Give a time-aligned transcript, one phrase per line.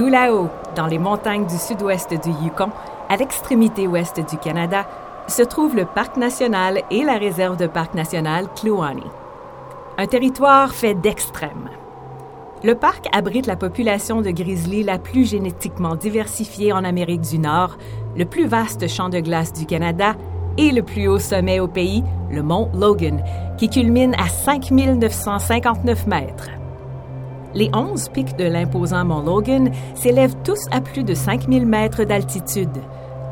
[0.00, 2.70] Tout là-haut, dans les montagnes du sud-ouest du Yukon,
[3.10, 4.86] à l'extrémité ouest du Canada,
[5.28, 9.02] se trouve le parc national et la réserve de parc national Kluane.
[9.98, 11.68] Un territoire fait d'extrêmes.
[12.64, 17.76] Le parc abrite la population de grizzly la plus génétiquement diversifiée en Amérique du Nord,
[18.16, 20.14] le plus vaste champ de glace du Canada
[20.56, 23.22] et le plus haut sommet au pays, le mont Logan,
[23.58, 26.48] qui culmine à 5959 mètres.
[27.54, 32.76] Les 11 pics de l'imposant mont Logan s'élèvent tous à plus de 5000 mètres d'altitude.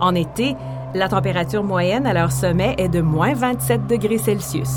[0.00, 0.56] En été,
[0.94, 4.70] la température moyenne à leur sommet est de moins 27 degrés Celsius.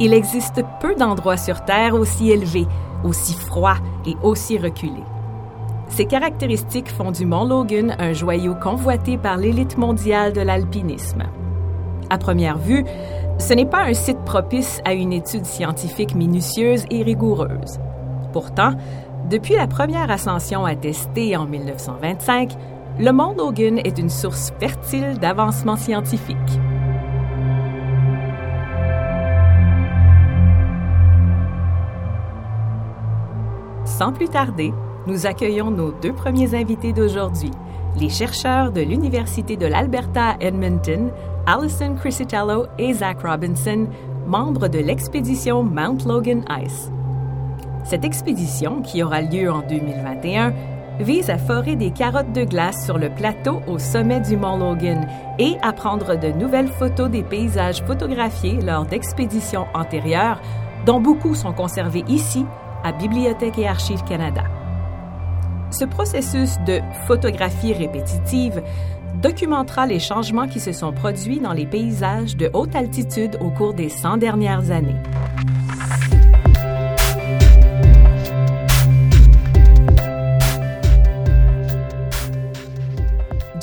[0.00, 2.66] Il existe peu d'endroits sur Terre aussi élevés,
[3.04, 5.04] aussi froids et aussi reculés.
[5.88, 11.24] Ces caractéristiques font du mont Logan un joyau convoité par l'élite mondiale de l'alpinisme.
[12.10, 12.84] À première vue,
[13.38, 17.78] ce n'est pas un site propice à une étude scientifique minutieuse et rigoureuse.
[18.34, 18.72] Pourtant,
[19.30, 22.50] depuis la première ascension attestée en 1925,
[22.98, 26.36] le mont Logan est une source fertile d'avancements scientifiques.
[33.84, 34.74] Sans plus tarder,
[35.06, 37.52] nous accueillons nos deux premiers invités d'aujourd'hui,
[38.00, 41.12] les chercheurs de l'Université de l'Alberta à Edmonton,
[41.46, 43.86] Alison Crisitello et Zach Robinson,
[44.26, 46.90] membres de l'expédition Mount Logan Ice.
[47.84, 50.54] Cette expédition, qui aura lieu en 2021,
[51.00, 55.06] vise à forer des carottes de glace sur le plateau au sommet du mont Logan
[55.38, 60.40] et à prendre de nouvelles photos des paysages photographiés lors d'expéditions antérieures,
[60.86, 62.46] dont beaucoup sont conservés ici,
[62.84, 64.44] à Bibliothèque et Archives Canada.
[65.70, 68.62] Ce processus de photographie répétitive
[69.20, 73.74] documentera les changements qui se sont produits dans les paysages de haute altitude au cours
[73.74, 74.96] des 100 dernières années.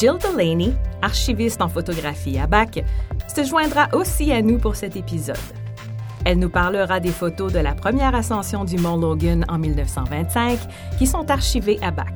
[0.02, 0.74] Jill Delaney,
[1.04, 2.84] archiviste en photographie à BAC,
[3.28, 5.38] se joindra aussi à nous pour cet épisode.
[6.26, 10.58] Elle nous parlera des photos de la première ascension du mont Logan en 1925
[10.98, 12.16] qui sont archivées à BAC.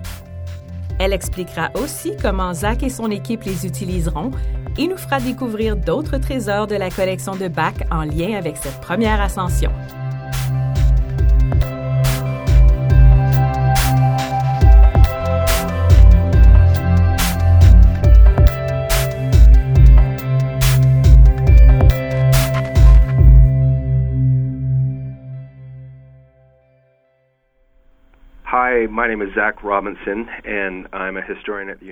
[0.98, 4.32] Elle expliquera aussi comment Zach et son équipe les utiliseront
[4.80, 8.82] et nous fera découvrir d'autres trésors de la collection de BAC en lien avec cette
[8.82, 9.72] première ascension.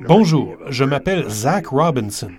[0.08, 2.32] Bonjour, je m'appelle Zach Robinson.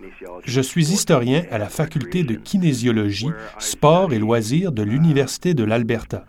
[0.44, 6.24] Je suis historien à la faculté de kinésiologie, sport et loisirs de l'Université de l'Alberta,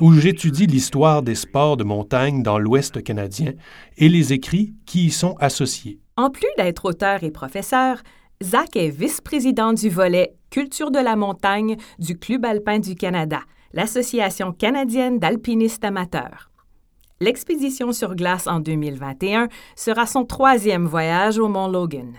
[0.00, 3.52] où j'étudie l'histoire des sports de montagne dans l'Ouest canadien
[3.98, 6.00] et les écrits qui y sont associés.
[6.16, 7.98] En plus d'être auteur et professeur,
[8.42, 13.40] Zach est vice-président du volet Culture de la montagne du Club alpin du Canada,
[13.72, 16.49] l'Association canadienne d'alpinistes amateurs.
[17.22, 22.14] L'expédition sur glace en 2021 sera son troisième voyage au Mont Logan.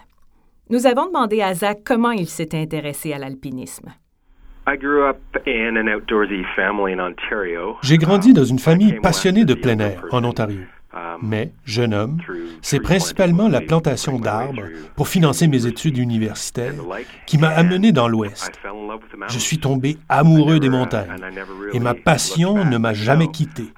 [0.69, 3.89] Nous avons demandé à Zach comment il s'est intéressé à l'alpinisme.
[7.81, 10.62] J'ai grandi dans une famille passionnée de plein air en Ontario.
[11.22, 12.20] Mais, jeune homme,
[12.62, 14.64] c'est principalement la plantation d'arbres
[14.96, 16.74] pour financer mes études universitaires
[17.26, 18.52] qui m'a amené dans l'Ouest.
[19.30, 21.16] Je suis tombé amoureux des montagnes
[21.74, 23.72] et ma passion ne m'a jamais quitté.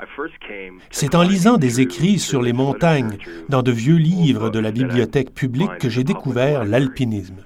[0.89, 3.17] C'est en lisant des écrits sur les montagnes
[3.49, 7.45] dans de vieux livres de la bibliothèque publique que j'ai découvert l'alpinisme.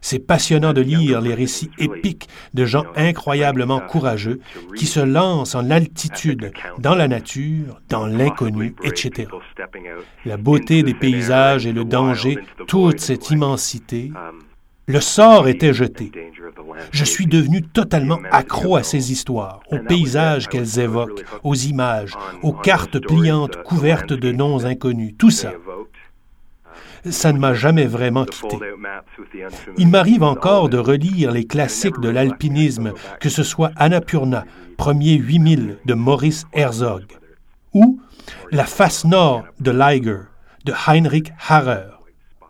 [0.00, 4.40] C'est passionnant de lire les récits épiques de gens incroyablement courageux
[4.76, 9.28] qui se lancent en altitude, dans la nature, dans l'inconnu, etc.
[10.24, 14.12] La beauté des paysages et le danger, toute cette immensité,
[14.86, 16.10] le sort était jeté.
[16.92, 22.54] Je suis devenu totalement accro à ces histoires, aux paysages qu'elles évoquent, aux images, aux
[22.54, 25.52] cartes pliantes couvertes de noms inconnus, tout ça.
[27.10, 28.56] Ça ne m'a jamais vraiment quitté.
[29.76, 34.44] Il m'arrive encore de relire les classiques de l'alpinisme, que ce soit Annapurna,
[34.76, 37.04] premier 8000 de Maurice Herzog,
[37.72, 38.00] ou
[38.50, 40.20] La face nord de Liger
[40.64, 41.90] de Heinrich Harrer,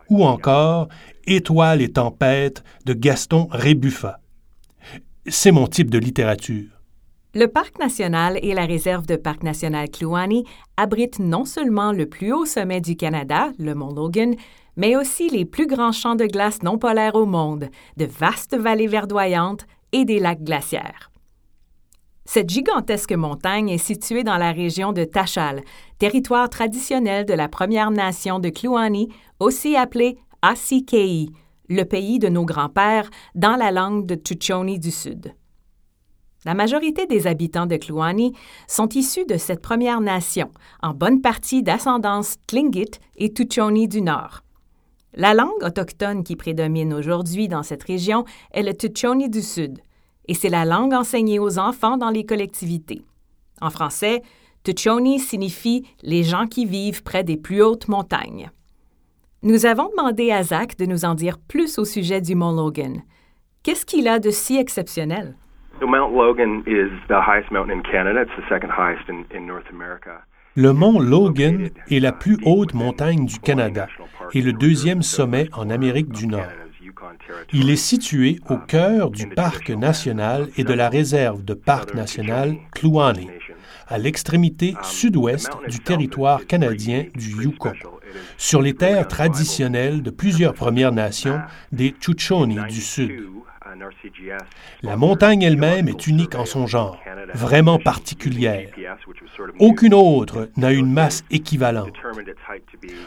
[0.09, 0.89] ou encore
[1.25, 4.19] Étoiles et tempêtes de Gaston Rébuffat.
[5.27, 6.78] C'est mon type de littérature.
[7.35, 10.41] Le parc national et la réserve de parc national Kluane
[10.77, 14.33] abritent non seulement le plus haut sommet du Canada, le mont Logan,
[14.77, 18.87] mais aussi les plus grands champs de glace non polaires au monde, de vastes vallées
[18.87, 21.11] verdoyantes et des lacs glaciaires.
[22.25, 25.61] Cette gigantesque montagne est située dans la région de Tachal,
[25.99, 29.05] territoire traditionnel de la Première Nation de Kluane,
[29.39, 31.29] aussi appelée Asikei,
[31.69, 35.35] le pays de nos grands-pères dans la langue de Tuchoni du Sud.
[36.45, 38.31] La majorité des habitants de Kluane
[38.67, 40.49] sont issus de cette Première Nation,
[40.81, 44.41] en bonne partie d'ascendance Tlingit et Tuchoni du Nord.
[45.13, 49.79] La langue autochtone qui prédomine aujourd'hui dans cette région est le Tuchoni du Sud,
[50.29, 53.01] et c'est la langue enseignée aux enfants dans les collectivités.
[53.59, 54.21] En français,
[54.63, 58.49] Tuchoni signifie les gens qui vivent près des plus hautes montagnes.
[59.41, 63.01] Nous avons demandé à Zach de nous en dire plus au sujet du Mont Logan.
[63.63, 65.35] Qu'est-ce qu'il a de si exceptionnel?
[70.55, 73.87] Le mont Logan est la plus haute montagne du Canada
[74.33, 76.51] et le deuxième sommet en Amérique du Nord.
[77.53, 82.55] Il est situé au cœur du parc national et de la réserve de parc national
[82.73, 83.27] Kluane,
[83.87, 87.73] à l'extrémité sud-ouest du territoire canadien du Yukon,
[88.37, 91.39] sur les terres traditionnelles de plusieurs Premières Nations
[91.71, 93.23] des Chuchoni du Sud.
[94.83, 96.99] La montagne elle-même est unique en son genre,
[97.33, 98.69] vraiment particulière.
[99.59, 101.93] Aucune autre n'a une masse équivalente.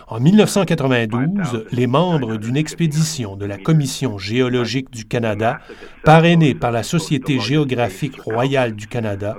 [0.09, 5.61] En 1992, les membres d'une expédition de la Commission géologique du Canada,
[6.05, 9.37] parrainée par la Société géographique royale du Canada,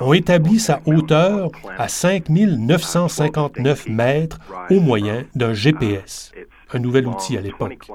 [0.00, 4.38] ont établi sa hauteur à 5 959 mètres
[4.70, 6.32] au moyen d'un GPS
[6.72, 7.88] un nouvel outil à l'époque.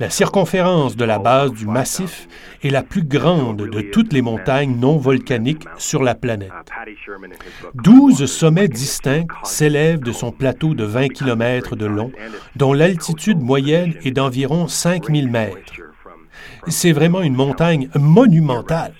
[0.00, 2.28] La circonférence de la base du massif
[2.62, 6.52] est la plus grande de toutes les montagnes non volcaniques sur la planète.
[7.74, 12.12] Douze sommets distincts s'élèvent de son plateau de 20 km de long,
[12.56, 15.72] dont l'altitude moyenne est d'environ 5000 mètres.
[16.68, 18.94] C'est vraiment une montagne monumentale.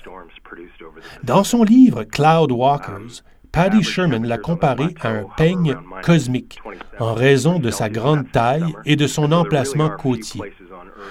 [1.22, 3.22] Dans son livre Cloud Walkers,
[3.52, 6.60] Paddy Sherman l'a comparé à un peigne cosmique
[6.98, 10.40] en raison de sa grande taille et de son emplacement côtier.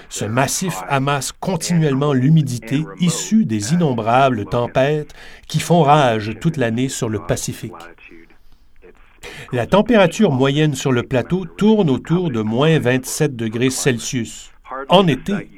[0.08, 5.14] Ce massif amasse continuellement l'humidité issue des innombrables tempêtes
[5.46, 7.72] qui font rage toute l'année sur le Pacifique.
[9.52, 14.52] La température moyenne sur le plateau tourne autour de moins 27 degrés Celsius.
[14.88, 15.48] En été,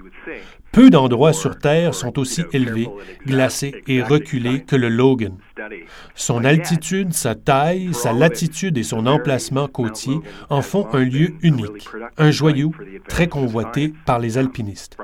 [0.73, 2.89] peu d'endroits sur Terre sont aussi élevés,
[3.27, 5.37] glacés et reculés que le Logan.
[6.15, 10.19] Son altitude, sa taille, sa latitude et son emplacement côtier
[10.49, 12.73] en font un lieu unique, un joyau
[13.09, 14.97] très convoité par les alpinistes.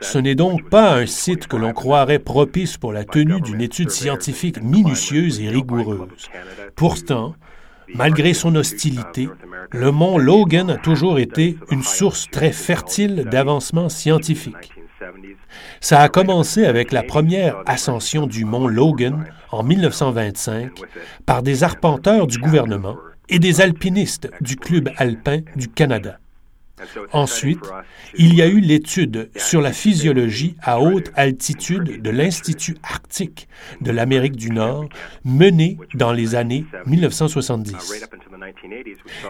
[0.00, 3.90] Ce n'est donc pas un site que l'on croirait propice pour la tenue d'une étude
[3.90, 6.28] scientifique minutieuse et rigoureuse.
[6.74, 7.34] Pourtant,
[7.94, 9.28] Malgré son hostilité,
[9.70, 14.72] le mont Logan a toujours été une source très fertile d'avancement scientifique.
[15.80, 20.72] Ça a commencé avec la première ascension du mont Logan en 1925
[21.26, 22.96] par des arpenteurs du gouvernement
[23.28, 26.18] et des alpinistes du Club alpin du Canada.
[27.12, 27.60] Ensuite,
[28.14, 33.48] il y a eu l'étude sur la physiologie à haute altitude de l'Institut arctique
[33.80, 34.88] de l'Amérique du Nord
[35.24, 37.74] menée dans les années 1970.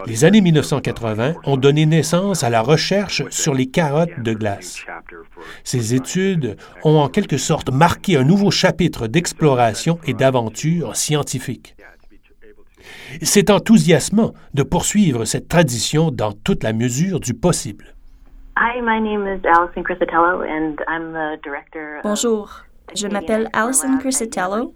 [0.07, 4.85] Les années 1980 ont donné naissance à la recherche sur les carottes de glace.
[5.63, 11.75] Ces études ont en quelque sorte marqué un nouveau chapitre d'exploration et d'aventure scientifique.
[13.21, 17.95] C'est enthousiasmant de poursuivre cette tradition dans toute la mesure du possible.
[22.03, 22.63] Bonjour,
[22.95, 24.73] je m'appelle Alison Crisitello.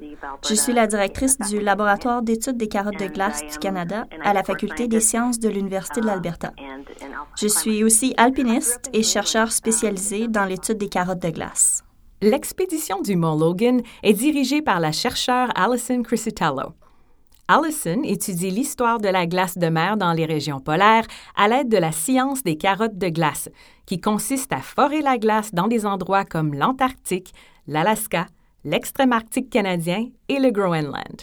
[0.48, 4.44] Je suis la directrice du laboratoire d'études des carottes de glace du Canada à la
[4.44, 6.54] Faculté des sciences de l'Université de l'Alberta.
[7.40, 11.84] Je suis aussi alpiniste et chercheur spécialisé dans l'étude des carottes de glace.
[12.22, 16.74] L'expédition du Mont Logan est dirigée par la chercheure Alison Crisitello.
[17.48, 21.78] Allison étudie l'histoire de la glace de mer dans les régions polaires à l'aide de
[21.78, 23.50] la science des carottes de glace,
[23.86, 27.34] qui consiste à forer la glace dans des endroits comme l'Antarctique,
[27.68, 28.26] l'Alaska,
[28.64, 31.22] l'extrême arctique canadien et le Groenland.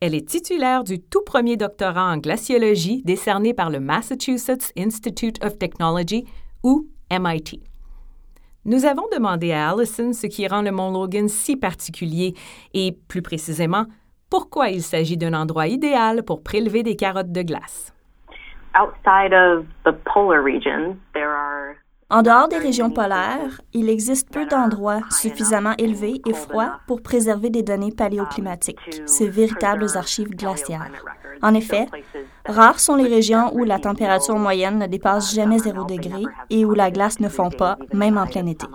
[0.00, 5.58] Elle est titulaire du tout premier doctorat en glaciologie décerné par le Massachusetts Institute of
[5.58, 6.26] Technology
[6.62, 7.60] ou MIT.
[8.66, 12.34] Nous avons demandé à Allison ce qui rend le mont Logan si particulier
[12.72, 13.86] et, plus précisément,
[14.30, 17.92] pourquoi il s'agit d'un endroit idéal pour prélever des carottes de glace.
[22.08, 27.50] En dehors des régions polaires, il existe peu d'endroits suffisamment élevés et froids pour préserver
[27.50, 31.04] des données paléoclimatiques, ces véritables archives glaciaires.
[31.42, 31.86] En effet,
[32.46, 36.74] rares sont les régions où la température moyenne ne dépasse jamais 0 degré et où
[36.74, 38.66] la glace ne fond pas, même en plein été.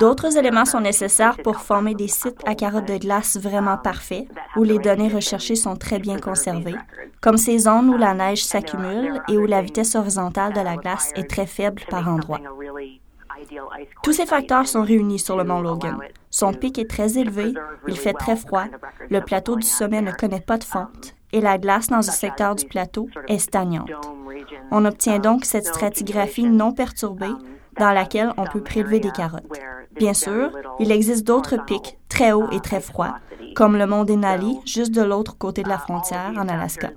[0.00, 4.64] D'autres éléments sont nécessaires pour former des sites à carottes de glace vraiment parfaits, où
[4.64, 6.74] les données recherchées sont très bien conservées,
[7.20, 11.12] comme ces zones où la neige s'accumule et où la vitesse horizontale de la glace
[11.14, 12.40] est très faible par endroits.
[14.02, 15.98] Tous ces facteurs sont réunis sur le mont Logan.
[16.30, 17.54] Son pic est très élevé,
[17.86, 18.64] il fait très froid,
[19.10, 22.54] le plateau du sommet ne connaît pas de fonte et la glace dans ce secteur
[22.54, 23.90] du plateau est stagnante.
[24.70, 27.34] On obtient donc cette stratigraphie non perturbée
[27.78, 29.44] dans laquelle on peut prélever des carottes.
[29.96, 30.50] Bien sûr,
[30.80, 33.16] il existe d'autres pics très hauts et très froids,
[33.54, 36.90] comme le mont Denali, juste de l'autre côté de la frontière, en Alaska.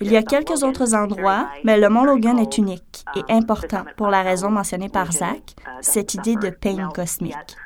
[0.00, 4.08] Il y a quelques autres endroits, mais le mont Logan est unique et important pour
[4.08, 7.56] la raison mentionnée par Zach, cette idée de pain cosmique.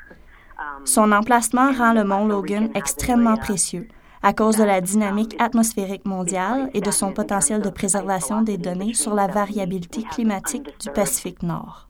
[0.83, 3.87] Son emplacement rend le mont Logan extrêmement précieux
[4.25, 8.95] à cause de la dynamique atmosphérique mondiale et de son potentiel de préservation des données
[8.95, 11.84] sur la variabilité climatique du Pacifique Nord.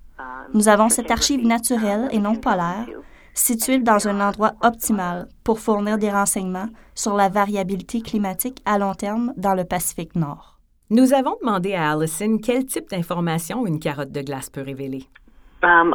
[0.53, 2.85] Nous avons cette archive naturelle et non polaire
[3.35, 8.93] située dans un endroit optimal pour fournir des renseignements sur la variabilité climatique à long
[8.93, 10.59] terme dans le Pacifique Nord.
[10.89, 15.03] Nous avons demandé à Allison quel type d'informations une carotte de glace peut révéler.
[15.63, 15.93] Um,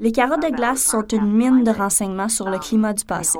[0.00, 3.38] Les carottes de glace sont une mine de renseignements sur le climat du passé.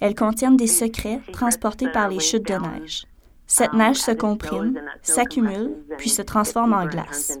[0.00, 3.04] Elles contiennent des secrets transportés par les chutes de neige.
[3.46, 7.38] Cette neige se comprime, s'accumule, puis se transforme en glace.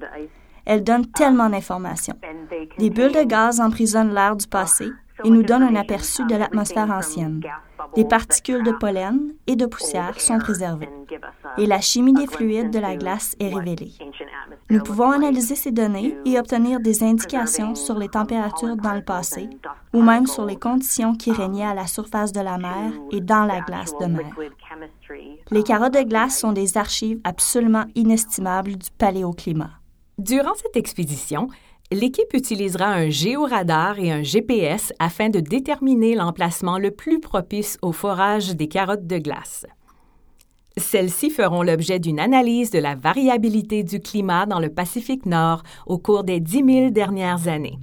[0.64, 2.18] Elle donne tellement d'informations.
[2.78, 4.90] Des bulles de gaz emprisonnent l'air du passé
[5.22, 7.42] et nous donnent un aperçu de l'atmosphère ancienne.
[7.94, 10.88] Des particules de pollen et de poussière sont préservées.
[11.58, 13.92] Et la chimie des fluides de la glace est révélée.
[14.70, 19.48] Nous pouvons analyser ces données et obtenir des indications sur les températures dans le passé
[19.92, 23.44] ou même sur les conditions qui régnaient à la surface de la mer et dans
[23.44, 24.32] la glace de mer.
[25.50, 29.70] Les carottes de glace sont des archives absolument inestimables du paléoclimat.
[30.18, 31.48] Durant cette expédition,
[31.92, 37.92] l'équipe utilisera un géoradar et un GPS afin de déterminer l'emplacement le plus propice au
[37.92, 39.66] forage des carottes de glace.
[40.76, 45.98] Celles-ci feront l'objet d'une analyse de la variabilité du climat dans le Pacifique Nord au
[45.98, 47.78] cours des 10 000 dernières années.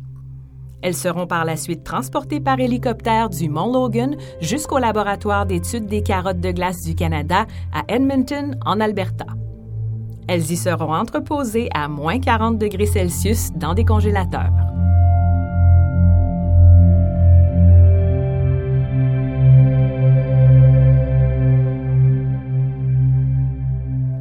[0.81, 6.01] Elles seront par la suite transportées par hélicoptère du Mont Logan jusqu'au laboratoire d'études des
[6.01, 9.25] carottes de glace du Canada à Edmonton, en Alberta.
[10.27, 14.51] Elles y seront entreposées à moins 40 degrés Celsius dans des congélateurs.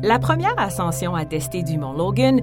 [0.03, 2.41] La première ascension attestée du Mont Logan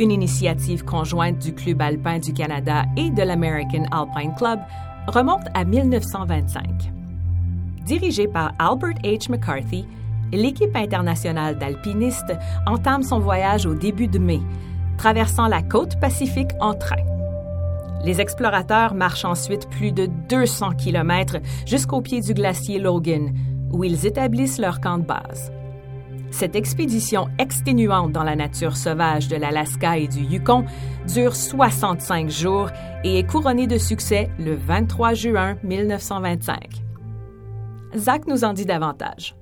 [0.00, 4.58] une initiative conjointe du Club alpin du Canada et de l'American Alpine Club,
[5.06, 6.64] remonte à 1925.
[7.84, 9.30] Dirigée par Albert H.
[9.30, 9.84] McCarthy,
[10.32, 12.32] l'équipe internationale d'alpinistes
[12.66, 14.40] entame son voyage au début de mai,
[14.96, 17.04] traversant la côte pacifique en train.
[18.02, 23.34] Les explorateurs marchent ensuite plus de 200 km jusqu'au pied du glacier Logan,
[23.70, 25.52] où ils établissent leur camp de base.
[26.30, 30.64] Cette expédition exténuante dans la nature sauvage de l'Alaska et du Yukon
[31.08, 32.70] dure 65 jours
[33.04, 36.82] et est couronnée de succès le 23 juin 1925.
[37.96, 39.34] Zach nous en dit davantage.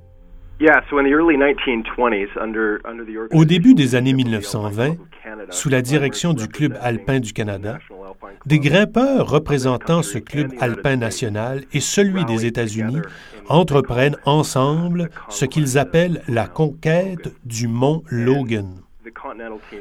[3.33, 4.97] Au début des années 1920,
[5.51, 7.79] sous la direction du Club alpin du Canada,
[8.45, 13.01] des grimpeurs représentant ce club alpin national et celui des États-Unis
[13.49, 18.81] entreprennent ensemble ce qu'ils appellent la conquête du mont Logan.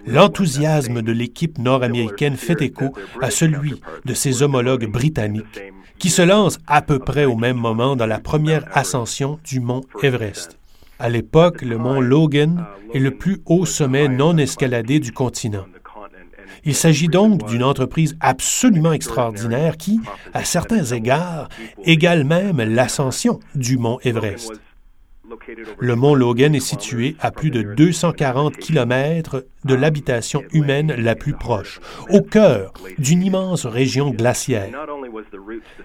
[0.05, 5.59] L'enthousiasme de l'équipe nord-américaine fait écho à celui de ses homologues britanniques,
[5.97, 9.81] qui se lancent à peu près au même moment dans la première ascension du mont
[10.03, 10.57] Everest.
[10.99, 15.65] À l'époque, le mont Logan est le plus haut sommet non escaladé du continent.
[16.63, 19.99] Il s'agit donc d'une entreprise absolument extraordinaire qui,
[20.33, 21.49] à certains égards,
[21.83, 24.53] égale même l'ascension du mont Everest.
[25.79, 31.33] Le mont Logan est situé à plus de 240 km de l'habitation humaine la plus
[31.33, 34.71] proche, au cœur d'une immense région glaciaire.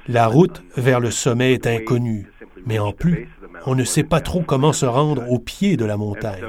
[0.09, 2.31] La route vers le sommet est inconnue,
[2.67, 3.29] mais en plus,
[3.67, 6.43] on ne sait pas trop comment se rendre au pied de la montagne.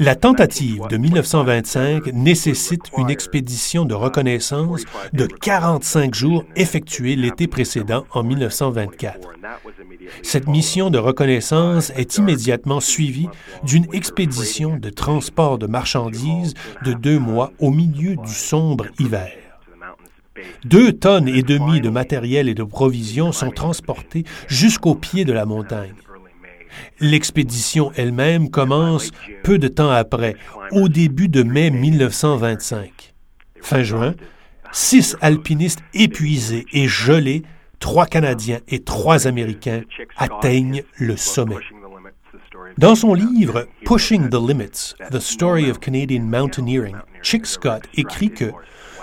[0.00, 8.04] La tentative de 1925 nécessite une expédition de reconnaissance de 45 jours effectuée l'été précédent
[8.12, 9.28] en 1924.
[10.22, 13.28] Cette mission de reconnaissance est immédiatement suivie
[13.62, 16.54] d'une expédition de transport de marchandises
[16.84, 19.30] de deux mois au milieu du sombre hiver.
[20.64, 25.44] Deux tonnes et demie de matériel et de provisions sont transportées jusqu'au pied de la
[25.44, 25.94] montagne.
[27.00, 29.10] L'expédition elle-même commence
[29.42, 30.36] peu de temps après,
[30.70, 33.14] au début de mai 1925.
[33.60, 34.14] Fin juin,
[34.72, 37.42] six alpinistes épuisés et gelés,
[37.78, 39.82] trois Canadiens et trois Américains
[40.16, 41.56] atteignent le sommet.
[42.78, 48.50] Dans son livre Pushing the Limits, The Story of Canadian Mountaineering, Chick Scott écrit que,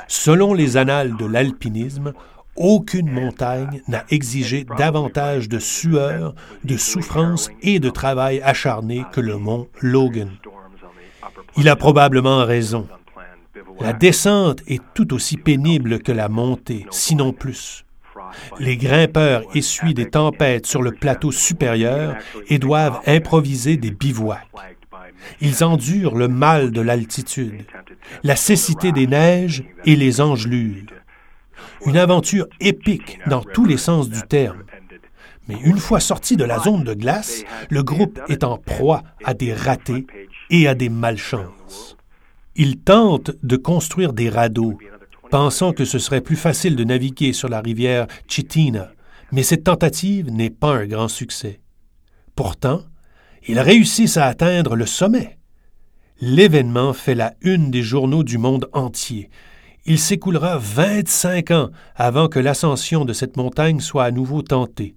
[0.08, 2.14] selon les annales de l'alpinisme,
[2.56, 9.38] aucune montagne n'a exigé davantage de sueur, de souffrance et de travail acharné que le
[9.38, 10.30] mont Logan.
[11.58, 12.88] Il a probablement raison.
[13.80, 17.86] La descente est tout aussi pénible que la montée, sinon plus.
[18.60, 22.16] Les grimpeurs essuient des tempêtes sur le plateau supérieur
[22.48, 24.48] et doivent improviser des bivouacs.
[25.40, 27.66] Ils endurent le mal de l'altitude,
[28.24, 30.86] la cécité des neiges et les engelures
[31.86, 34.64] une aventure épique dans tous les sens du terme.
[35.48, 39.34] Mais une fois sorti de la zone de glace, le groupe est en proie à
[39.34, 40.06] des ratés
[40.50, 41.98] et à des malchances.
[42.56, 44.78] Ils tentent de construire des radeaux,
[45.30, 48.92] pensant que ce serait plus facile de naviguer sur la rivière Chitina,
[49.32, 51.62] mais cette tentative n'est pas un grand succès.
[52.36, 52.82] Pourtant,
[53.48, 55.38] ils réussissent à atteindre le sommet.
[56.20, 59.30] L'événement fait la une des journaux du monde entier,
[59.86, 64.96] il s'écoulera 25 ans avant que l'ascension de cette montagne soit à nouveau tentée.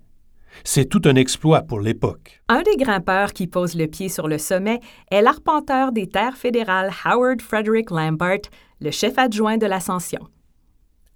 [0.63, 2.41] C'est tout un exploit pour l'époque.
[2.49, 6.93] Un des grimpeurs qui pose le pied sur le sommet est l'arpenteur des terres fédérales
[7.05, 8.43] Howard Frederick Lambert,
[8.81, 10.21] le chef adjoint de l'ascension.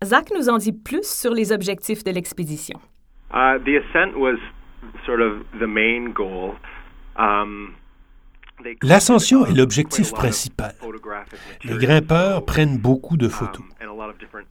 [0.04, 2.78] Zach nous en dit plus sur les objectifs de l'expédition.
[3.31, 4.38] Uh, the ascent was
[5.04, 6.54] sort of the main goal.
[7.16, 7.74] Um,
[8.83, 10.74] L'ascension est l'objectif principal.
[11.64, 13.64] Les grimpeurs prennent beaucoup de photos.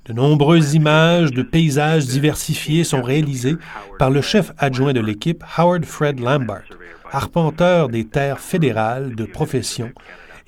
[0.06, 3.56] De nombreuses images de paysages diversifiés sont réalisées
[4.00, 6.64] par le chef adjoint de l'équipe, Howard Fred Lambert,
[7.12, 9.92] arpenteur des terres fédérales de profession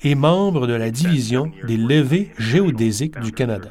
[0.02, 3.68] et membre de la division des levées géodésiques du Canada.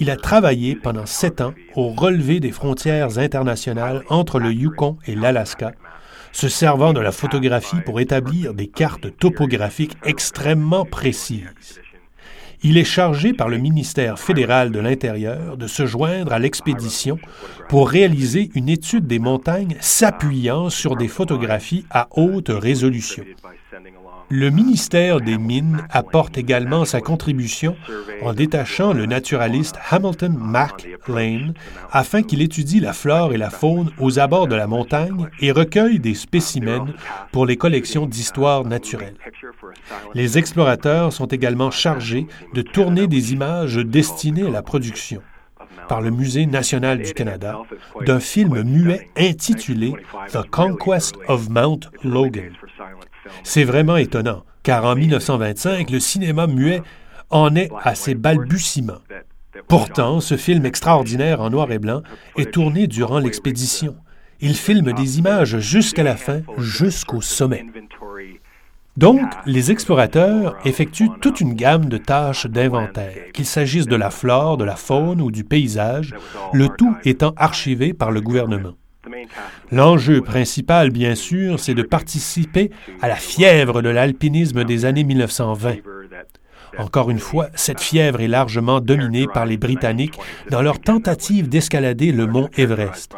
[0.00, 5.16] Il a travaillé pendant sept ans au relevé des frontières internationales entre le Yukon et
[5.16, 5.72] l'Alaska
[6.32, 11.80] se servant de la photographie pour établir des cartes topographiques extrêmement précises.
[12.62, 17.18] Il est chargé par le ministère fédéral de l'Intérieur de se joindre à l'expédition
[17.68, 23.24] pour réaliser une étude des montagnes s'appuyant sur des photographies à haute résolution.
[24.30, 27.76] Le ministère des Mines apporte également sa contribution
[28.22, 31.54] en détachant le naturaliste Hamilton MacLean
[31.90, 35.98] afin qu'il étudie la flore et la faune aux abords de la montagne et recueille
[35.98, 36.86] des spécimens
[37.32, 39.16] pour les collections d'histoire naturelle.
[40.14, 45.22] Les explorateurs sont également chargés de tourner des images destinées à la production
[45.88, 47.58] par le Musée national du Canada
[48.04, 49.94] d'un film muet intitulé
[50.30, 52.52] The Conquest of Mount Logan.
[53.42, 56.82] C'est vraiment étonnant, car en 1925, le cinéma muet
[57.30, 59.02] en est à ses balbutiements.
[59.66, 62.02] Pourtant, ce film extraordinaire en noir et blanc
[62.36, 63.96] est tourné durant l'expédition.
[64.40, 67.66] Il filme des images jusqu'à la fin, jusqu'au sommet.
[68.96, 74.56] Donc, les explorateurs effectuent toute une gamme de tâches d'inventaire, qu'il s'agisse de la flore,
[74.56, 76.14] de la faune ou du paysage,
[76.52, 78.74] le tout étant archivé par le gouvernement.
[79.70, 85.76] L'enjeu principal, bien sûr, c'est de participer à la fièvre de l'alpinisme des années 1920.
[86.76, 90.18] Encore une fois, cette fièvre est largement dominée par les Britanniques
[90.50, 93.14] dans leur tentative d'escalader le mont Everest.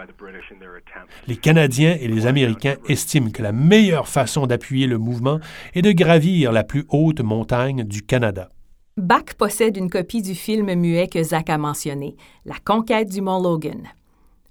[1.26, 5.40] Les Canadiens et les Américains estiment que la meilleure façon d'appuyer le mouvement
[5.74, 8.50] est de gravir la plus haute montagne du Canada.
[8.96, 13.40] Bach possède une copie du film muet que Zach a mentionné, La conquête du mont
[13.40, 13.88] Logan.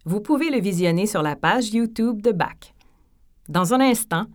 [0.05, 2.73] Vous pouvez le visionner sur la page YouTube de Bach.
[3.49, 4.25] Dans un instant,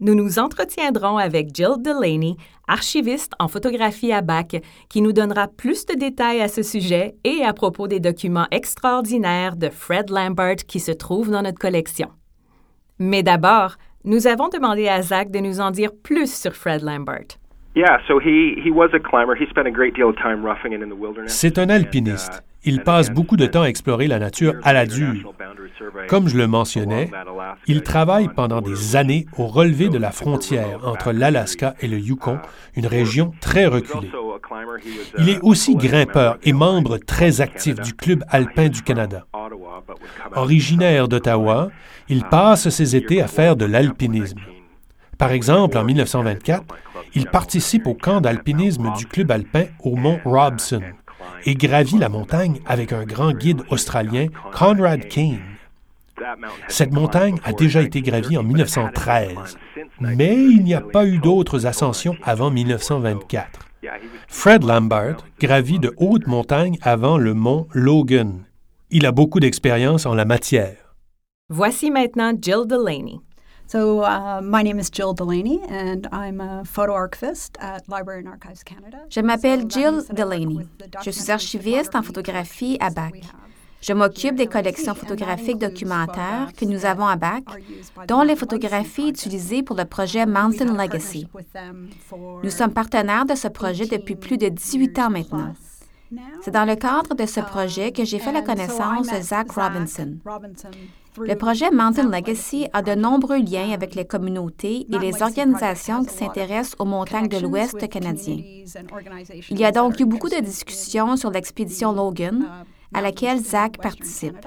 [0.00, 2.36] nous nous entretiendrons avec Jill Delaney,
[2.68, 4.54] archiviste en photographie à Bach,
[4.88, 9.56] qui nous donnera plus de détails à ce sujet et à propos des documents extraordinaires
[9.56, 12.08] de Fred Lambert qui se trouvent dans notre collection.
[12.98, 17.36] Mais d'abord, Nous avons demandé à Zach de nous en dire plus sur Fred Lambert.
[21.26, 22.42] C'est un alpiniste.
[22.68, 25.32] Il passe beaucoup de temps à explorer la nature à la dure.
[26.06, 27.10] Comme je le mentionnais,
[27.66, 32.38] il travaille pendant des années au relevé de la frontière entre l'Alaska et le Yukon,
[32.76, 34.10] une région très reculée.
[35.16, 39.24] Il est aussi grimpeur et membre très actif du Club alpin du Canada.
[40.34, 41.70] Originaire d'Ottawa,
[42.10, 44.40] il passe ses étés à faire de l'alpinisme.
[45.16, 46.64] Par exemple, en 1924,
[47.14, 50.82] il participe au camp d'alpinisme du club alpin au mont Robson
[51.44, 55.40] et gravit la montagne avec un grand guide australien, Conrad Kane.
[56.68, 59.56] Cette montagne a déjà été gravie en 1913,
[60.00, 63.68] mais il n'y a pas eu d'autres ascensions avant 1924.
[64.26, 68.44] Fred Lambert gravit de hautes montagnes avant le mont Logan.
[68.90, 70.94] Il a beaucoup d'expérience en la matière.
[71.50, 73.20] Voici maintenant Jill Delaney.
[73.68, 78.28] So, uh, my name is Jill Delaney, and I'm a photo archivist at Library and
[78.28, 79.04] Archives Canada.
[79.10, 80.66] Je m'appelle Jill Delaney.
[81.04, 83.24] Je suis archiviste en photographie à BAC.
[83.82, 87.44] Je m'occupe des collections photographiques documentaires que nous avons à BAC,
[88.08, 91.28] dont les photographies utilisées pour le projet Mountain Legacy.
[92.42, 95.52] Nous sommes partenaires de ce projet depuis plus de 18 ans maintenant.
[96.40, 100.16] C'est dans le cadre de ce projet que j'ai fait la connaissance de Zach Robinson.
[101.20, 106.14] Le projet Mountain Legacy a de nombreux liens avec les communautés et les organisations qui
[106.14, 108.38] s'intéressent aux montagnes de l'Ouest canadien.
[109.50, 112.46] Il y a donc eu beaucoup de discussions sur l'expédition Logan,
[112.94, 114.46] à laquelle Zach participe.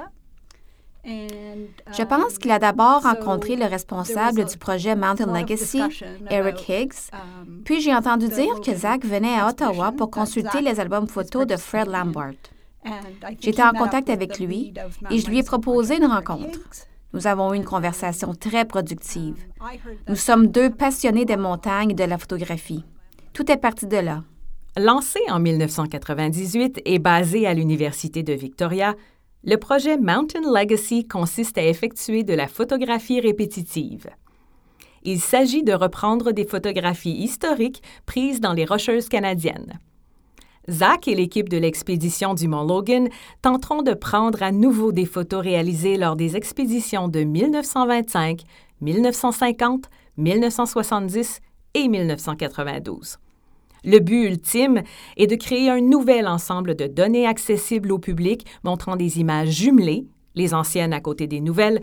[1.03, 5.81] Je pense qu'il a d'abord rencontré le responsable du projet Mountain Legacy,
[6.29, 7.11] Eric Higgs,
[7.65, 11.57] puis j'ai entendu dire que Zach venait à Ottawa pour consulter les albums photos de
[11.57, 12.35] Fred Lambert.
[13.39, 14.73] J'étais en contact avec lui
[15.09, 16.59] et je lui ai proposé une rencontre.
[17.13, 19.35] Nous avons eu une conversation très productive.
[20.07, 22.85] Nous sommes deux passionnés des montagnes et de la photographie.
[23.33, 24.23] Tout est parti de là.
[24.77, 28.95] Lancé en 1998 et basé à l'Université de Victoria,
[29.43, 34.07] le projet Mountain Legacy consiste à effectuer de la photographie répétitive.
[35.03, 39.79] Il s'agit de reprendre des photographies historiques prises dans les Rocheuses canadiennes.
[40.69, 43.09] Zach et l'équipe de l'expédition du Mont Logan
[43.41, 48.41] tenteront de prendre à nouveau des photos réalisées lors des expéditions de 1925,
[48.81, 51.39] 1950, 1970
[51.73, 53.17] et 1992.
[53.83, 54.83] Le but ultime
[55.17, 60.05] est de créer un nouvel ensemble de données accessibles au public montrant des images jumelées,
[60.35, 61.81] les anciennes à côté des nouvelles,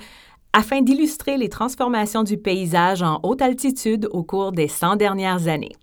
[0.52, 5.74] afin d'illustrer les transformations du paysage en haute altitude au cours des 100 dernières années.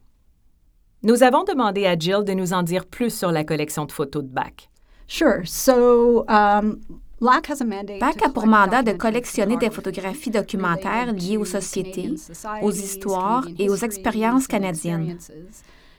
[1.05, 4.23] Nous avons demandé à Jill de nous en dire plus sur la collection de photos
[4.23, 4.69] de Bach.
[5.07, 5.41] Sure.
[5.45, 6.79] So, um,
[7.21, 12.15] BAC a pour mandat de collectionner des photographies documentaires liées aux sociétés,
[12.63, 15.19] aux histoires et aux expériences canadiennes.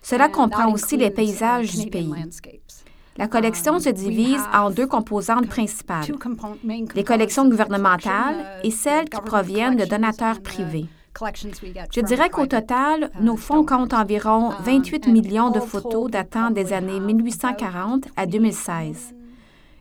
[0.03, 2.13] Cela comprend aussi les paysages du pays.
[3.17, 6.05] La collection se divise en deux composantes principales,
[6.97, 10.87] les collections gouvernementales et celles qui proviennent de donateurs privés.
[11.95, 17.01] Je dirais qu'au total, nos fonds comptent environ 28 millions de photos datant des années
[17.01, 19.15] 1840 à 2016.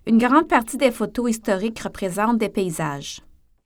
[0.07, 3.21] Une grande partie des photos historiques représentent des paysages.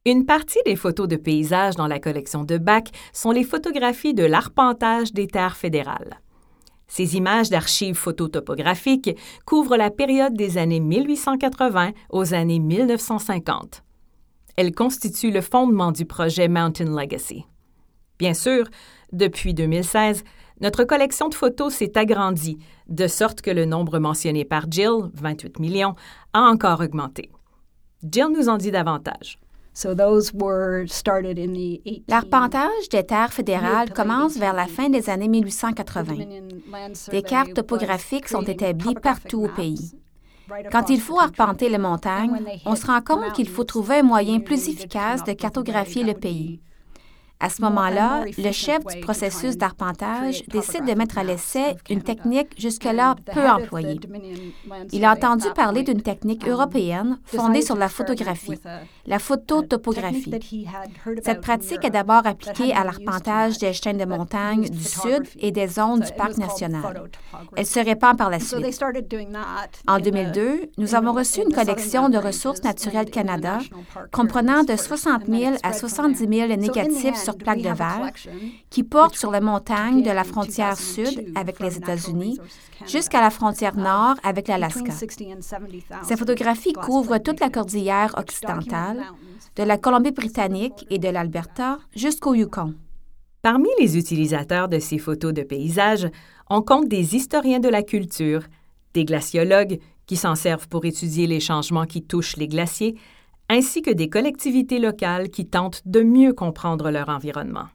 [0.06, 4.24] Une partie des photos de paysages dans la collection de Bach sont les photographies de
[4.24, 6.22] l'arpentage des terres fédérales.
[6.88, 13.84] Ces images d'archives phototopographiques couvrent la période des années 1880 aux années 1950.
[14.56, 17.46] Elles constituent le fondement du projet Mountain Legacy.
[18.20, 18.66] Bien sûr,
[19.14, 20.24] depuis 2016,
[20.62, 22.58] notre collection de photos s'est agrandie,
[22.90, 25.96] de sorte que le nombre mentionné par Jill, 28 millions,
[26.34, 27.32] a encore augmenté.
[28.04, 29.40] Jill nous en dit davantage.
[32.10, 36.16] L'arpentage des terres fédérales commence vers la fin des années 1880.
[37.12, 39.94] Des cartes topographiques sont établies partout au pays.
[40.72, 44.42] Quand il faut arpenter les montagnes, on se rend compte qu'il faut trouver un moyen
[44.42, 46.60] plus efficace de cartographier le pays.
[47.42, 52.50] À ce moment-là, le chef du processus d'arpentage décide de mettre à l'essai une technique
[52.58, 53.98] jusque-là peu employée.
[54.92, 58.60] Il a entendu parler d'une technique européenne fondée sur la photographie,
[59.06, 60.34] la phototopographie.
[61.24, 65.68] Cette pratique est d'abord appliquée à l'arpentage des chaînes de montagnes du sud et des
[65.68, 67.04] zones du parc national.
[67.56, 68.84] Elle se répand par la suite.
[69.88, 73.60] En 2002, nous avons reçu une collection de ressources naturelles Canada
[74.12, 78.12] comprenant de 60 000 à 70 000 négatifs sur plaque de verre
[78.70, 82.40] qui portent sur les montagnes de la frontière sud avec les États-Unis
[82.88, 84.92] jusqu'à la frontière nord avec l'Alaska.
[86.04, 89.04] Ces photographies couvrent toute la cordillère occidentale,
[89.56, 92.76] de la Colombie-Britannique et de l'Alberta jusqu'au Yukon.
[93.42, 96.08] Parmi les utilisateurs de ces photos de paysages,
[96.50, 98.44] on compte des historiens de la culture,
[98.94, 102.96] des glaciologues qui s'en servent pour étudier les changements qui touchent les glaciers,
[103.50, 107.68] ainsi que des collectivités locales qui tentent de mieux comprendre leur environnement.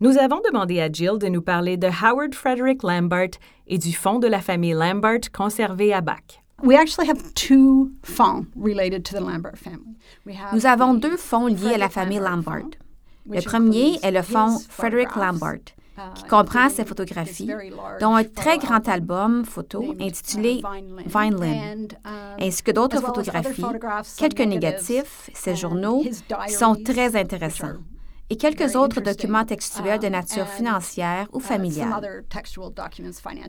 [0.00, 3.30] Nous avons demandé à Jill de nous parler de Howard Frederick Lambert
[3.66, 6.42] et du fonds de la famille Lambert conservé à Bac.
[10.52, 12.66] Nous avons deux fonds liés à la famille Lambert.
[13.26, 15.60] Le premier est le fonds Frederick Lambert,
[16.14, 17.50] qui comprend ses photographies,
[18.00, 20.62] dont un très grand album photo intitulé
[21.06, 21.88] Vineland,
[22.40, 23.64] ainsi que d'autres photographies,
[24.16, 26.04] quelques négatifs, ses journaux,
[26.46, 27.78] qui sont très intéressants.
[28.30, 32.24] Et quelques autres documents textuels de nature financière ou familiale.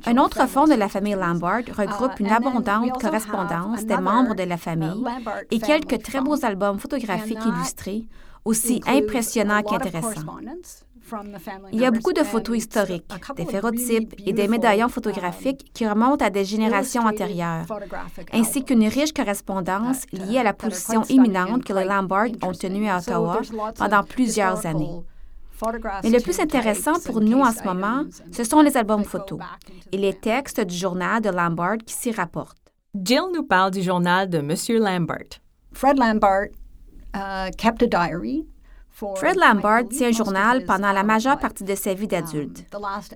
[0.05, 4.57] Un autre fonds de la famille Lambert regroupe une abondante correspondance des membres de la
[4.57, 5.05] famille
[5.51, 8.03] et quelques très beaux albums photographiques illustrés
[8.45, 10.37] aussi impressionnant qu'intéressant.
[11.71, 16.25] Il y a beaucoup de photos historiques, des phérotypes et des médaillons photographiques qui remontent
[16.25, 17.65] à des générations antérieures,
[18.31, 22.97] ainsi qu'une riche correspondance liée à la position imminente que les Lambert ont tenue à
[22.99, 23.41] Ottawa
[23.77, 25.03] pendant plusieurs années.
[26.03, 29.39] Mais le plus intéressant pour nous en ce moment, ce sont les albums photos
[29.91, 32.57] et les textes du journal de Lambert qui s'y rapportent.
[32.95, 34.55] Jill nous parle du journal de M.
[34.79, 35.39] Lambert.
[35.73, 36.49] Fred Lambert
[37.15, 37.51] Uh,
[39.15, 42.65] Fred Lambert tient un journal pendant la majeure partie de sa vie d'adulte.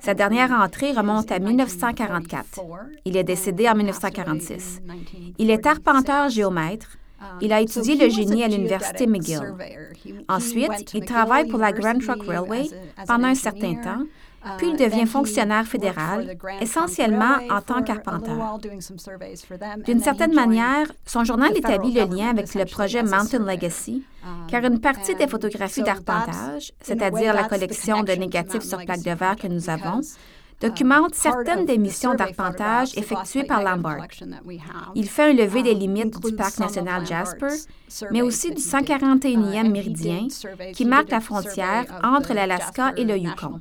[0.01, 2.59] Sa dernière entrée remonte à 1944.
[3.05, 4.81] Il est décédé en 1946.
[5.37, 6.97] Il est arpenteur géomètre.
[7.19, 9.55] Um, il a étudié le génie à l'Université McGill.
[10.29, 12.69] Ensuite, il travaille pour la Grand Trunk Railway
[13.07, 14.03] pendant un certain temps
[14.57, 18.59] puis il devient fonctionnaire fédéral, essentiellement en tant qu'arpenteur.
[19.85, 24.03] D'une certaine manière, son journal établit le lien avec le projet Mountain Legacy,
[24.47, 29.35] car une partie des photographies d'arpentage, c'est-à-dire la collection de négatifs sur plaque de verre
[29.35, 30.01] que nous avons,
[30.59, 34.07] documente certaines des missions d'arpentage effectuées par Lambert.
[34.95, 37.47] Il fait un levé des limites du parc national Jasper,
[38.11, 40.27] mais aussi du 141e méridien
[40.73, 43.59] qui marque la frontière entre l'Alaska et le Yukon.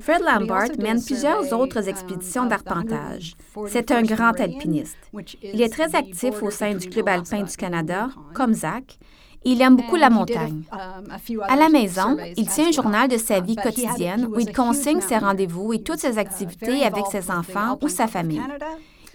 [0.00, 3.36] Fred Lambert mène plusieurs autres expéditions d'arpentage.
[3.68, 4.96] C'est un grand alpiniste.
[5.42, 8.98] Il est très actif au sein du Club alpin du Canada, comme Zach,
[9.44, 10.62] il aime beaucoup la montagne.
[10.72, 15.00] Um, à la maison, il tient un journal de sa vie quotidienne où il consigne
[15.00, 18.42] ses rendez-vous et toutes ses uh, activités avec ses enfants ou sa famille.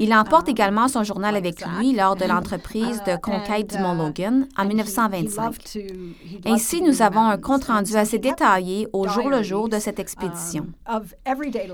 [0.01, 3.77] Il emporte uh, également son journal avec lui lors de l'entreprise de uh, conquête du
[3.77, 5.53] Mont Logan en 1925.
[6.45, 10.65] Ainsi, nous avons un compte-rendu assez détaillé au jour le jour de cette expédition.
[10.91, 11.03] Um,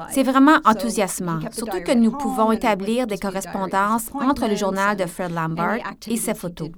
[0.10, 5.32] C'est vraiment enthousiasmant, surtout que nous pouvons établir des correspondances entre le journal de Fred
[5.32, 6.70] Lambert et ses photos.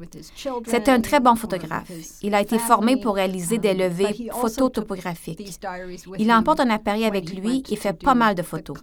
[0.68, 1.92] C'est un très bon photographe.
[2.22, 5.60] Il a été formé pour réaliser des um, levées phototopographiques.
[6.20, 8.78] Il emporte un appareil avec lui et fait pas mal de photos.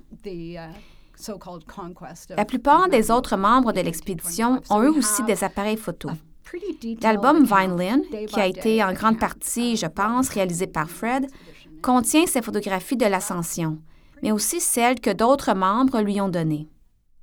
[2.37, 6.11] La plupart des autres membres de l'expédition ont eux aussi des appareils photo.
[7.03, 11.27] L'album Vineland, qui a été en grande partie, je pense, réalisé par Fred,
[11.83, 13.79] contient ses photographies de l'ascension,
[14.23, 16.69] mais aussi celles que d'autres membres lui ont données.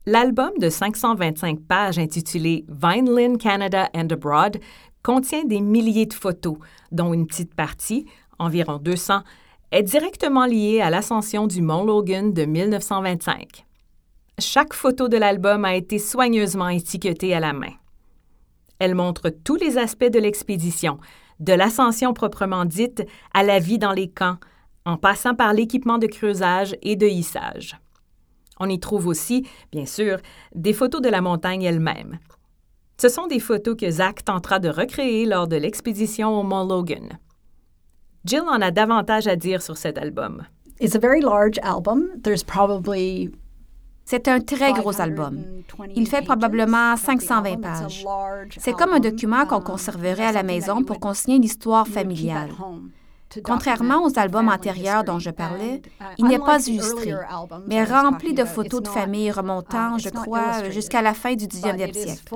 [0.06, 4.60] L'album de 525 pages intitulé Vineland Canada and Abroad
[5.02, 6.58] contient des milliers de photos,
[6.92, 8.06] dont une petite partie,
[8.38, 9.22] environ 200,
[9.72, 13.66] est directement liée à l'ascension du Mont Logan de 1925.
[14.40, 17.74] Chaque photo de l'album a été soigneusement étiquetée à la main.
[18.80, 20.98] Elle montre tous les aspects de l'expédition,
[21.40, 24.38] de l'ascension proprement dite à la vie dans les camps,
[24.86, 27.78] en passant par l'équipement de creusage et de hissage.
[28.60, 30.18] On y trouve aussi, bien sûr,
[30.56, 32.20] des photos de la montagne elle-même.
[33.00, 37.20] Ce sont des photos que Zach tentera de recréer lors de l'expédition au Mont Logan.
[38.26, 40.44] Jill en a davantage à dire sur cet album.
[40.80, 42.10] It's a very large album.
[42.24, 43.32] There's probably
[44.06, 45.44] c'est un très gros album.
[45.96, 48.06] Il fait probablement 520 pages.
[48.58, 52.50] C'est comme un document qu'on conserverait à la maison pour consigner l'histoire familiale.
[53.44, 55.82] Contrairement aux albums antérieurs dont je parlais,
[56.18, 57.14] il n'est pas illustré,
[57.68, 62.36] mais rempli de photos de famille remontant, je crois, jusqu'à la fin du 19e siècle.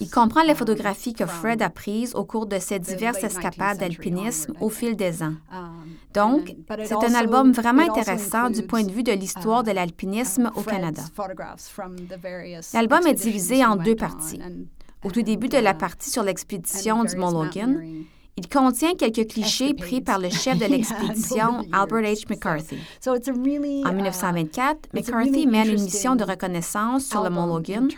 [0.00, 4.54] Il comprend les photographies que Fred a prises au cours de ses diverses escapades d'alpinisme
[4.60, 5.34] au fil des ans.
[6.14, 10.62] Donc, c'est un album vraiment intéressant du point de vue de l'histoire de l'alpinisme au
[10.62, 11.02] Canada.
[12.72, 14.40] L'album est divisé en deux parties.
[15.04, 19.74] Au tout début de la partie sur l'expédition du Mont Logan, Il contient quelques clichés
[19.74, 22.24] pris par le chef de l'expédition Albert H.
[22.28, 22.78] McCarthy.
[23.06, 27.88] En 1924, uh, McCarthy mène une mission de reconnaissance sur le Mont Logan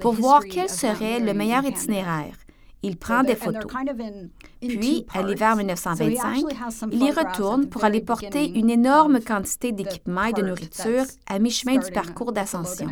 [0.00, 2.34] pour voir quel serait le meilleur itinéraire.
[2.82, 3.72] Il prend des photos.
[4.60, 6.44] Puis, à l'hiver 1925,
[6.92, 11.78] il y retourne pour aller porter une énorme quantité d'équipements et de nourriture à mi-chemin
[11.78, 12.88] du parcours d'ascension.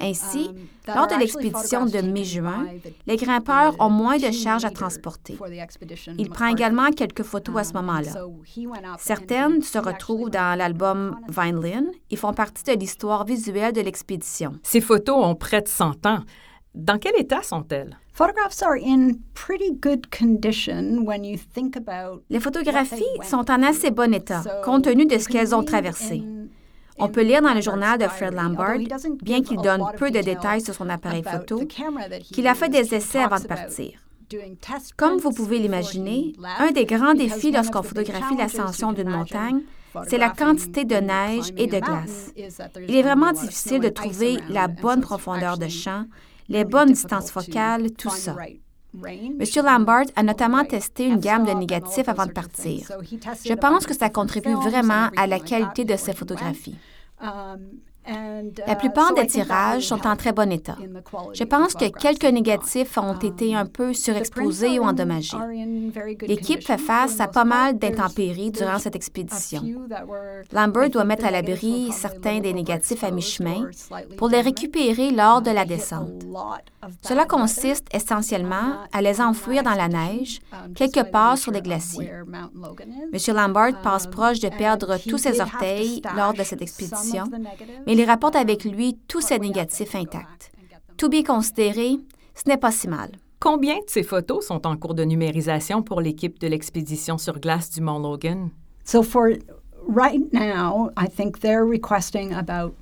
[0.00, 2.66] Ainsi, um, lors de l'expédition de mai-juin,
[3.06, 5.38] les grimpeurs ont moins de charges à transporter.
[6.18, 8.10] Il prend également quelques photos à ce um, moment-là.
[8.98, 14.58] Certaines se retrouvent dans l'album Vineland et font partie de l'histoire visuelle de l'expédition.
[14.62, 16.20] Ces photos ont près de 100 ans.
[16.74, 17.96] Dans quel état sont-elles?
[22.30, 26.22] Les photographies sont en assez bon état, compte tenu de ce qu'elles ont traversé.
[26.96, 28.78] On peut lire dans le journal de Fred Lambert,
[29.20, 31.60] bien qu'il donne peu de détails sur son appareil photo,
[32.32, 33.98] qu'il a fait des essais avant de partir.
[34.96, 39.62] Comme vous pouvez l'imaginer, un des grands défis lorsqu'on photographie l'ascension d'une montagne,
[40.08, 42.32] c'est la quantité de neige et de glace.
[42.88, 46.04] Il est vraiment difficile de trouver la bonne profondeur de champ
[46.48, 48.36] les bonnes distances focales, tout ça.
[49.02, 49.38] M.
[49.64, 52.86] Lambert a notamment testé une gamme de négatifs avant de partir.
[53.44, 56.76] Je pense que ça contribue vraiment à la qualité de ses photographies.
[58.66, 60.76] La plupart des tirages sont en très bon état.
[61.32, 65.36] Je pense que quelques négatifs ont été un peu surexposés ou endommagés.
[66.22, 69.62] L'équipe fait face à pas mal d'intempéries durant cette expédition.
[70.52, 73.68] Lambert doit mettre à l'abri certains des négatifs à mi-chemin
[74.16, 76.24] pour les récupérer lors de la descente.
[77.00, 80.40] Cela consiste essentiellement à les enfouir dans la neige,
[80.74, 82.10] quelque part sur les glaciers.
[82.10, 83.34] M.
[83.34, 87.24] Lambert passe proche de perdre tous ses orteils lors de cette expédition,
[87.86, 90.50] mais il rapporte avec lui tous ses négatifs intacts.
[90.96, 91.96] Tout bien considéré,
[92.34, 93.10] ce n'est pas si mal.
[93.38, 97.70] Combien de ces photos sont en cours de numérisation pour l'équipe de l'expédition sur glace
[97.70, 98.50] du Mont Logan?
[98.84, 99.28] So for
[99.88, 102.74] right now, I think they're requesting about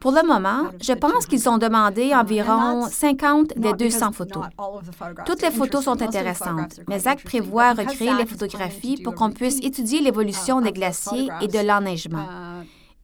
[0.00, 4.44] pour le moment, je pense qu'ils ont demandé environ 50 des 200 photos.
[5.26, 10.00] Toutes les photos sont intéressantes, mais Zach prévoit recréer les photographies pour qu'on puisse étudier
[10.00, 12.26] l'évolution des glaciers et de l'enneigement.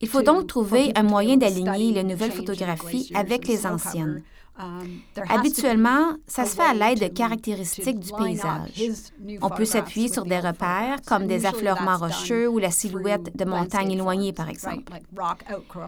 [0.01, 4.23] Il faut donc trouver un moyen d'aligner les nouvelles photographies avec les anciennes.
[4.59, 8.91] Um, Habituellement, ça se fait à l'aide de caractéristiques du paysage.
[9.43, 13.93] On peut s'appuyer sur des repères comme des affleurements rocheux ou la silhouette de montagnes
[13.93, 14.95] éloignées, par exemple.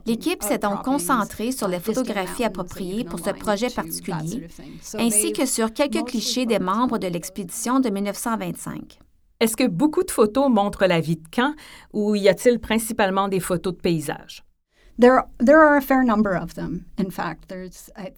[0.04, 4.48] L'équipe s'est donc concentrée sur les photographies appropriées pour ce projet particulier,
[4.98, 8.98] ainsi que sur quelques clichés des membres de l'expédition de 1925.
[9.40, 11.54] Est-ce que beaucoup de photos montrent la vie de camp
[11.92, 14.42] ou y a-t-il principalement des photos de paysages?
[15.00, 15.12] Il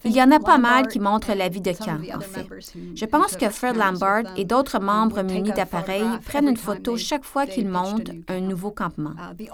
[0.05, 2.47] y en a pas mal qui montrent la vie de camp, en fait.
[2.95, 7.45] Je pense que Fred Lambert et d'autres membres munis d'appareils prennent une photo chaque fois
[7.45, 9.11] qu'ils montent un nouveau campement.
[9.39, 9.47] Uh,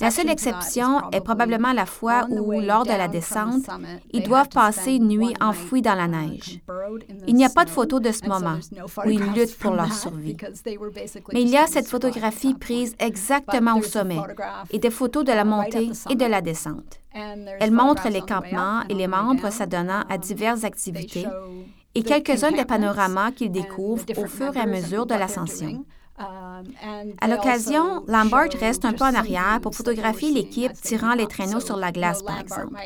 [0.00, 3.66] la seule exception est probablement la fois où, lors de la descente,
[4.12, 6.60] ils doivent passer une nuit enfouis dans la neige.
[7.26, 8.56] Il n'y a pas de photo de ce moment
[9.04, 10.38] où ils luttent pour leur survie.
[11.34, 14.20] Mais il y a cette photographie prise exactement au sommet
[14.70, 16.61] et des photos de la montée et de la descente.
[17.14, 21.26] Elle montre les campements et les membres s'adonnant à diverses activités
[21.94, 25.84] et quelques-uns des panoramas qu'ils découvrent au fur et à mesure de l'ascension.
[27.20, 31.76] À l'occasion, Lambert reste un peu en arrière pour photographier l'équipe tirant les traîneaux sur
[31.76, 32.76] la glace, par exemple.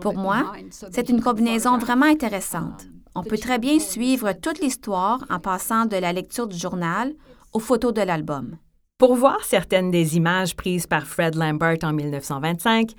[0.00, 2.86] Pour moi, c'est une combinaison vraiment intéressante.
[3.14, 7.12] On peut très bien suivre toute l'histoire en passant de la lecture du journal
[7.52, 8.56] aux photos de l'album.
[9.00, 12.90] Pour voir certaines des images prises par Fred Lambert en 1925,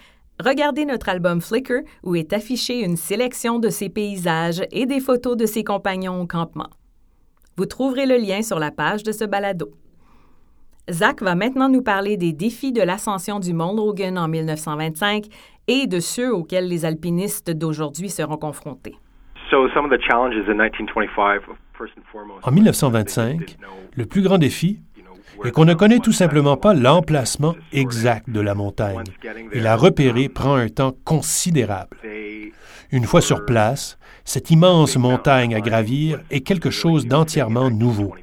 [0.44, 5.38] regardez notre album Flickr où est affichée une sélection de ses paysages et des photos
[5.38, 6.72] de ses compagnons au campement.
[7.56, 9.70] Vous trouverez le lien sur la page de ce balado.
[10.90, 15.26] Zach va maintenant nous parler des défis de l'ascension du Mont Logan en 1925
[15.68, 18.96] et de ceux auxquels les alpinistes d'aujourd'hui seront confrontés.
[22.44, 23.58] En 1925,
[23.96, 24.80] le plus grand défi,
[25.44, 29.04] et qu'on ne connaît tout simplement pas l'emplacement exact de la montagne.
[29.52, 31.98] Et la repérer prend un temps considérable.
[32.92, 38.14] Une fois sur place, cette immense montagne à gravir est quelque chose d'entièrement nouveau.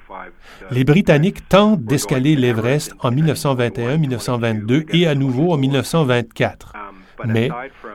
[0.70, 6.72] Les Britanniques tentent d'escaler l'Everest en 1921, 1922 et à nouveau en 1924.
[7.25, 7.48] Mais,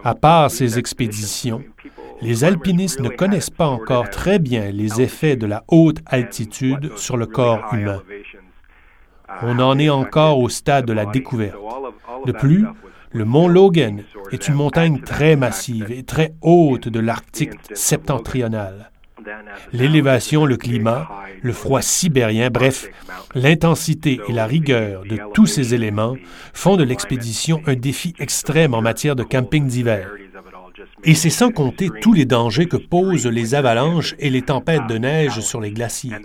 [0.03, 1.63] à part ces expéditions,
[2.21, 7.17] les alpinistes ne connaissent pas encore très bien les effets de la haute altitude sur
[7.17, 8.01] le corps humain.
[9.41, 11.57] On en est encore au stade de la découverte.
[12.25, 12.65] De plus,
[13.11, 18.91] le mont Logan est une montagne très massive et très haute de l'Arctique septentrional.
[19.71, 21.07] L'élévation, le climat,
[21.41, 22.88] le froid sibérien, bref,
[23.36, 26.15] l'intensité et la rigueur de tous ces éléments
[26.53, 30.09] font de l'expédition un défi extrême en matière de camping d'hiver.
[31.03, 34.97] Et c'est sans compter tous les dangers que posent les avalanches et les tempêtes de
[34.97, 36.15] neige sur les glaciers.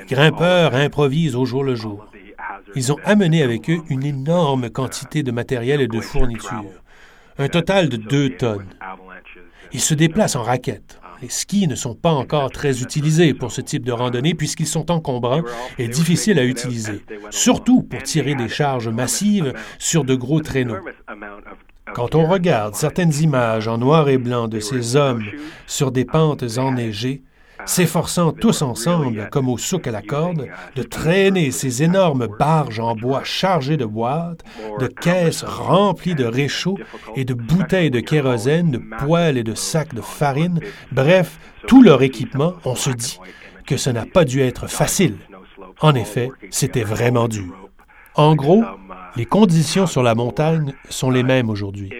[0.00, 2.06] Les grimpeurs improvisent au jour le jour.
[2.74, 6.82] Ils ont amené avec eux une énorme quantité de matériel et de fournitures,
[7.38, 8.66] un total de deux tonnes.
[9.72, 11.00] Ils se déplacent en raquettes.
[11.22, 14.90] Les skis ne sont pas encore très utilisés pour ce type de randonnée puisqu'ils sont
[14.90, 15.42] encombrants
[15.78, 20.76] et difficiles à utiliser, surtout pour tirer des charges massives sur de gros traîneaux.
[21.92, 25.24] Quand on regarde certaines images en noir et blanc de ces hommes
[25.66, 27.22] sur des pentes enneigées,
[27.66, 32.94] s'efforçant tous ensemble, comme au souk à la corde, de traîner ces énormes barges en
[32.94, 34.42] bois chargées de boîtes,
[34.80, 36.78] de caisses remplies de réchauds
[37.16, 40.60] et de bouteilles de kérosène, de poêles et de sacs de farine,
[40.90, 43.18] bref, tout leur équipement, on se dit
[43.66, 45.16] que ce n'a pas dû être facile.
[45.80, 47.54] En effet, c'était vraiment dur.
[48.14, 48.62] En gros,
[49.16, 51.90] les conditions sur la montagne sont les mêmes aujourd'hui.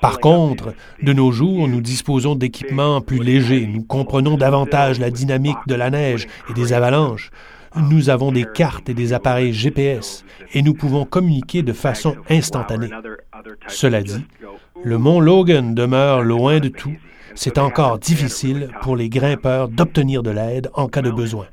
[0.00, 5.58] Par contre, de nos jours, nous disposons d'équipements plus légers, nous comprenons davantage la dynamique
[5.68, 7.30] de la neige et des avalanches.
[7.76, 12.90] Nous avons des cartes et des appareils GPS et nous pouvons communiquer de façon instantanée.
[13.68, 14.26] Cela dit,
[14.82, 16.96] le mont Logan demeure loin de tout.
[17.34, 21.46] C'est encore difficile pour les grimpeurs d'obtenir de l'aide en cas de besoin.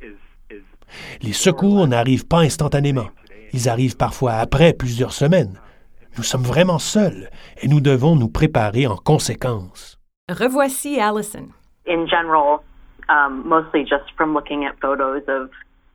[1.22, 3.10] Les secours n'arrivent pas instantanément.
[3.54, 5.60] Ils arrivent parfois après plusieurs semaines.
[6.18, 7.30] Nous sommes vraiment seuls
[7.62, 10.00] et nous devons nous préparer en conséquence.
[10.30, 11.48] Revoici Allison.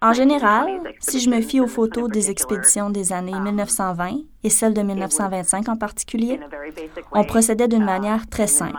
[0.03, 4.51] En général, si je me fie aux photos des expéditions des années 1920 um, et
[4.51, 6.39] celles de 1925 en particulier,
[7.13, 8.77] on procédait d'une uh, manière très simple.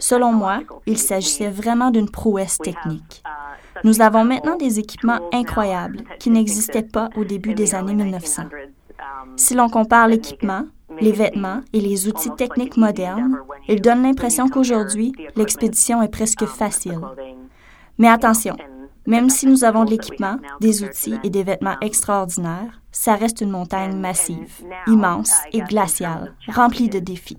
[0.00, 3.22] Selon moi, il s'agissait vraiment d'une prouesse technique.
[3.84, 8.44] Nous avons maintenant des équipements incroyables qui n'existaient pas au début des années 1900.
[9.36, 10.66] Si l'on compare l'équipement,
[11.00, 17.00] les vêtements et les outils techniques modernes, il donne l'impression qu'aujourd'hui, l'expédition est presque facile.
[17.98, 18.56] Mais attention,
[19.06, 23.50] même si nous avons de l'équipement, des outils et des vêtements extraordinaires, ça reste une
[23.50, 27.38] montagne massive, immense et glaciale, remplie de défis.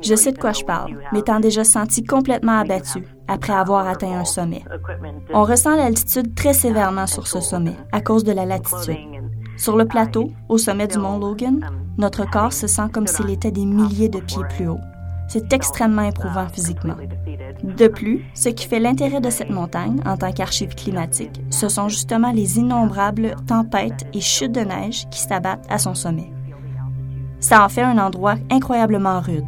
[0.00, 4.24] Je sais de quoi je parle, m'étant déjà senti complètement abattu après avoir atteint un
[4.24, 4.64] sommet.
[5.32, 8.96] On ressent l'altitude très sévèrement sur ce sommet à cause de la latitude.
[9.56, 11.60] Sur le plateau, au sommet du mont Logan,
[11.98, 14.80] notre corps se sent comme s'il était des milliers de pieds plus haut.
[15.30, 16.96] C'est extrêmement éprouvant physiquement.
[17.62, 21.88] De plus, ce qui fait l'intérêt de cette montagne en tant qu'archive climatique, ce sont
[21.88, 26.32] justement les innombrables tempêtes et chutes de neige qui s'abattent à son sommet.
[27.38, 29.44] Ça en fait un endroit incroyablement rude.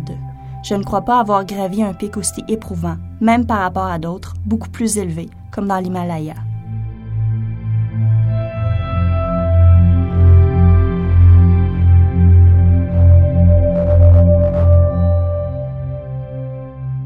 [0.62, 4.34] Je ne crois pas avoir gravi un pic aussi éprouvant, même par rapport à d'autres
[4.46, 6.34] beaucoup plus élevés, comme dans l'Himalaya.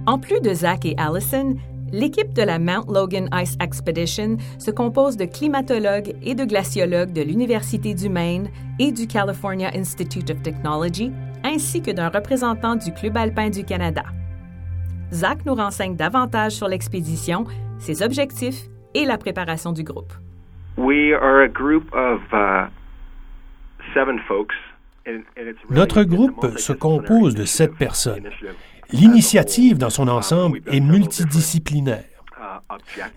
[0.07, 1.57] En plus de Zach et Allison,
[1.93, 7.23] l'équipe de la Mount Logan Ice Expedition se compose de climatologues et de glaciologues de
[7.23, 8.49] l'Université du Maine
[8.79, 11.11] et du California Institute of Technology,
[11.43, 14.05] ainsi que d'un représentant du Club alpin du Canada.
[15.13, 17.45] Zach nous renseigne davantage sur l'expédition,
[17.79, 20.13] ses objectifs et la préparation du groupe.
[25.71, 28.29] Notre groupe se compose de sept personnes.
[28.93, 32.05] L'initiative dans son ensemble est multidisciplinaire.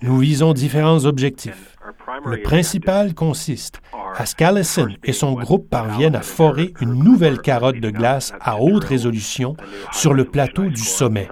[0.01, 1.78] Nous visons différents objectifs.
[2.26, 3.82] Le principal consiste
[4.15, 8.59] à ce qu'Allison et son groupe parviennent à forer une nouvelle carotte de glace à
[8.59, 9.55] haute résolution
[9.91, 11.30] sur le plateau du sommet.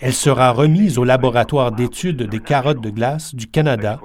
[0.00, 4.00] Elle sera remise au laboratoire d'études des carottes de glace du Canada,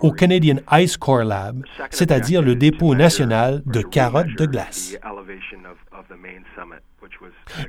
[0.00, 4.96] au Canadian Ice Core Lab, c'est-à-dire le dépôt national de carottes de glace.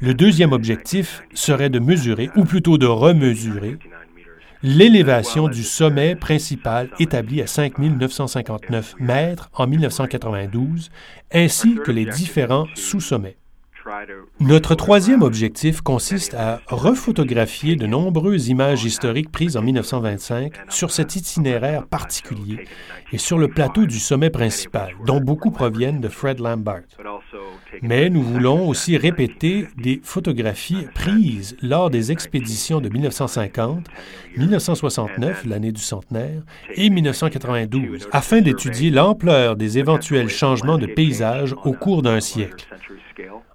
[0.01, 3.77] Le deuxième objectif serait de mesurer, ou plutôt de remesurer,
[4.61, 10.89] l'élévation du sommet principal établi à 5 959 mètres en 1992,
[11.33, 13.37] ainsi que les différents sous-sommets.
[14.39, 21.15] Notre troisième objectif consiste à refotographier de nombreuses images historiques prises en 1925 sur cet
[21.15, 22.65] itinéraire particulier
[23.11, 26.83] et sur le plateau du sommet principal, dont beaucoup proviennent de Fred Lambert.
[27.81, 33.87] Mais nous voulons aussi répéter des photographies prises lors des expéditions de 1950,
[34.37, 36.41] 1969, l'année du centenaire,
[36.73, 42.67] et 1992, afin d'étudier l'ampleur des éventuels changements de paysage au cours d'un siècle.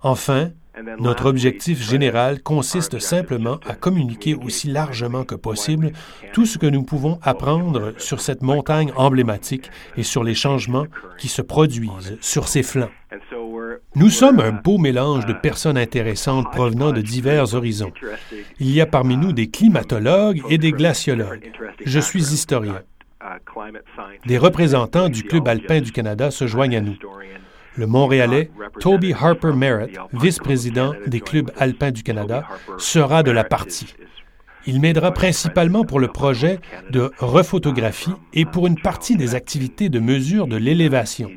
[0.02, 0.50] Enfin,
[0.98, 5.92] Notre objectif général consiste simplement à communiquer aussi largement que possible
[6.32, 10.86] tout ce que nous pouvons apprendre sur cette montagne emblématique et sur les changements
[11.16, 12.90] qui se produisent sur ses flancs.
[13.94, 17.92] Nous sommes un beau mélange de personnes intéressantes provenant de divers horizons.
[18.58, 21.52] Il y a parmi nous des climatologues et des glaciologues.
[21.84, 22.82] Je suis historien.
[24.26, 26.96] Des représentants du Club alpin du Canada se joignent à nous.
[27.76, 28.50] Le Montréalais
[28.80, 32.46] Toby Harper Merritt, vice-président des clubs alpins du Canada,
[32.78, 33.94] sera de la partie.
[34.66, 36.58] Il m'aidera principalement pour le projet
[36.90, 41.30] de rephotographie et pour une partie des activités de mesure de l'élévation.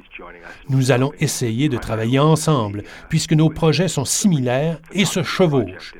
[0.69, 5.93] Nous allons essayer de travailler ensemble puisque nos projets sont similaires et se chevauchent.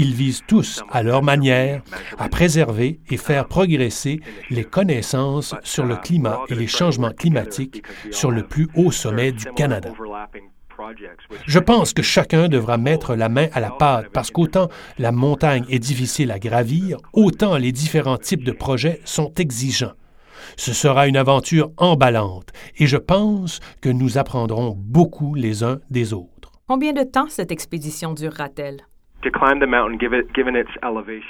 [0.00, 1.82] Ils visent tous, à leur manière,
[2.18, 7.82] à préserver et faire progresser les connaissances sur le climat et les changements climatiques
[8.12, 9.90] sur le plus haut sommet du Canada.
[11.46, 14.68] Je pense que chacun devra mettre la main à la pâte parce qu'autant
[14.98, 19.94] la montagne est difficile à gravir, autant les différents types de projets sont exigeants.
[20.56, 26.12] Ce sera une aventure emballante et je pense que nous apprendrons beaucoup les uns des
[26.12, 26.52] autres.
[26.68, 28.86] Combien de temps cette expédition durera-t-elle?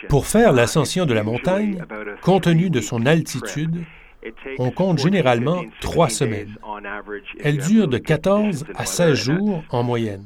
[0.09, 1.83] Pour faire l'ascension de la montagne,
[2.23, 3.85] compte tenu de son altitude,
[4.59, 6.57] on compte généralement trois semaines.
[7.41, 10.25] Elle dure de 14 à 16 jours en moyenne,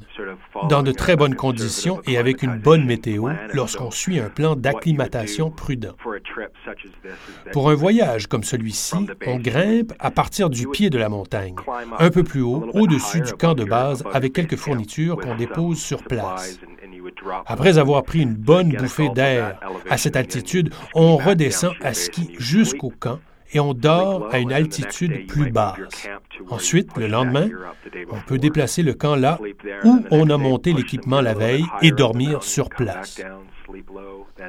[0.69, 5.51] dans de très bonnes conditions et avec une bonne météo lorsqu'on suit un plan d'acclimatation
[5.51, 5.95] prudent.
[7.53, 11.57] Pour un voyage comme celui-ci, on grimpe à partir du pied de la montagne,
[11.99, 16.03] un peu plus haut, au-dessus du camp de base, avec quelques fournitures qu'on dépose sur
[16.03, 16.61] place.
[17.47, 19.59] Après avoir pris une bonne bouffée d'air
[19.89, 23.19] à cette altitude, on redescend à ski jusqu'au camp
[23.53, 26.09] et on dort à une altitude plus basse.
[26.49, 27.49] Ensuite, le lendemain,
[28.11, 29.39] on peut déplacer le camp là
[29.85, 33.21] où on a monté l'équipement la veille et dormir sur place.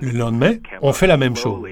[0.02, 1.68] Le lendemain, on fait la même chose.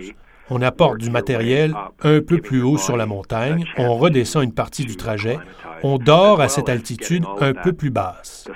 [0.54, 4.84] On apporte du matériel un peu plus haut sur la montagne, on redescend une partie
[4.84, 5.39] du trajet,
[5.82, 8.49] on dort à cette altitude un peu plus basse.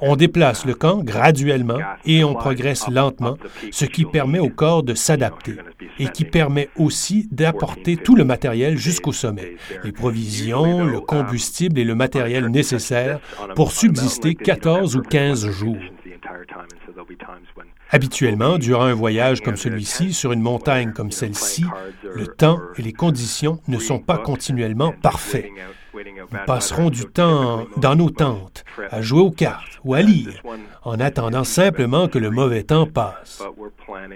[0.00, 3.36] On déplace le camp graduellement et on progresse lentement,
[3.72, 5.56] ce qui permet au corps de s'adapter
[5.98, 11.84] et qui permet aussi d'apporter tout le matériel jusqu'au sommet, les provisions, le combustible et
[11.84, 13.18] le matériel nécessaire
[13.56, 15.78] pour subsister 14 ou 15 jours.
[17.94, 21.64] Habituellement, durant un voyage comme celui-ci, sur une montagne comme celle-ci,
[22.14, 25.50] le temps et les conditions ne sont pas continuellement parfaits.
[25.94, 30.42] Nous passerons du temps dans nos tentes, à jouer aux cartes ou à lire,
[30.84, 33.42] en attendant simplement que le mauvais temps passe.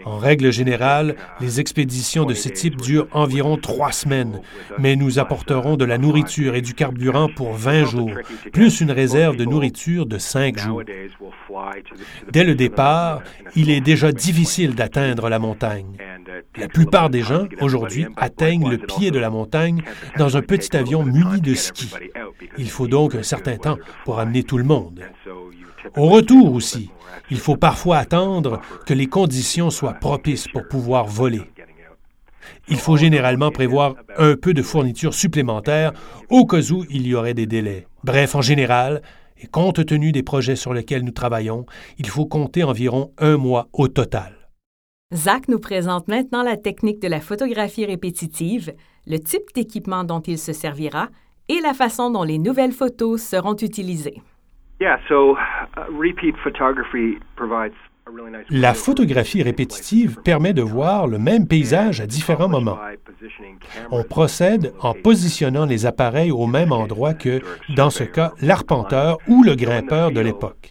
[0.05, 4.41] En règle générale, les expéditions de ce type durent environ trois semaines,
[4.79, 8.13] mais nous apporterons de la nourriture et du carburant pour 20 jours,
[8.53, 10.83] plus une réserve de nourriture de cinq jours.
[12.33, 13.23] Dès le départ,
[13.55, 15.97] il est déjà difficile d'atteindre la montagne.
[16.57, 19.83] La plupart des gens, aujourd'hui, atteignent le pied de la montagne
[20.19, 21.91] dans un petit avion muni de ski.
[22.59, 25.03] Il faut donc un certain temps pour amener tout le monde.
[25.95, 26.91] Au retour aussi,
[27.31, 31.43] il faut parfois attendre que les conditions soient propices pour pouvoir voler.
[32.69, 35.93] Il faut généralement prévoir un peu de fourniture supplémentaire
[36.31, 37.87] au cas où il y aurait des délais.
[38.05, 39.03] Bref, en général,
[39.41, 41.67] et compte tenu des projets sur lesquels nous travaillons,
[41.99, 44.33] il faut compter environ un mois au total.
[45.15, 48.75] Zach nous présente maintenant la technique de la photographie répétitive,
[49.07, 51.09] le type d'équipement dont il se servira
[51.49, 54.21] et la façon dont les nouvelles photos seront utilisées.
[58.51, 62.79] La photographie répétitive permet de voir le même paysage à différents moments.
[63.91, 67.41] On procède en positionnant les appareils au même endroit que,
[67.75, 70.71] dans ce cas, l'arpenteur ou le grimpeur de l'époque.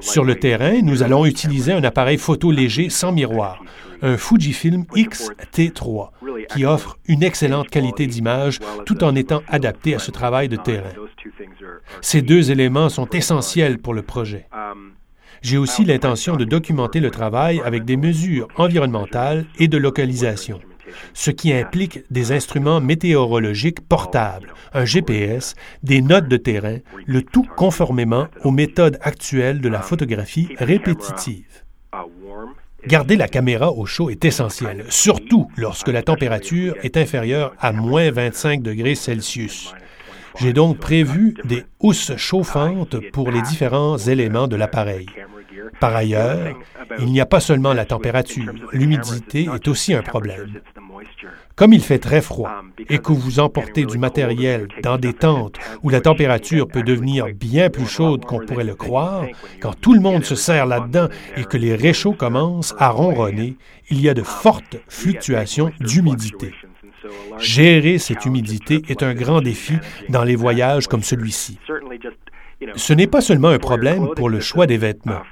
[0.00, 3.62] Sur le terrain, nous allons utiliser un appareil photo léger sans miroir,
[4.02, 6.10] un Fujifilm X-T3,
[6.48, 10.90] qui offre une excellente qualité d'image tout en étant adapté à ce travail de terrain.
[12.00, 14.48] Ces deux éléments sont essentiels pour le projet.
[15.42, 20.60] J'ai aussi l'intention de documenter le travail avec des mesures environnementales et de localisation,
[21.14, 27.46] ce qui implique des instruments météorologiques portables, un GPS, des notes de terrain, le tout
[27.56, 31.64] conformément aux méthodes actuelles de la photographie répétitive.
[32.86, 38.10] Garder la caméra au chaud est essentiel, surtout lorsque la température est inférieure à moins
[38.10, 39.72] 25 degrés Celsius.
[40.38, 45.06] J'ai donc prévu des housses chauffantes pour les différents éléments de l'appareil.
[45.80, 46.56] Par ailleurs,
[46.98, 50.60] il n'y a pas seulement la température, l'humidité est aussi un problème.
[51.56, 52.50] Comme il fait très froid
[52.88, 57.68] et que vous emportez du matériel dans des tentes où la température peut devenir bien
[57.68, 59.26] plus chaude qu'on pourrait le croire,
[59.60, 63.56] quand tout le monde se serre là-dedans et que les réchauds commencent à ronronner,
[63.90, 66.52] il y a de fortes fluctuations d'humidité.
[67.38, 69.74] Gérer cette humidité est un grand défi
[70.08, 71.58] dans les voyages comme celui-ci.
[72.76, 75.22] Ce n'est pas seulement un problème pour le choix des vêtements,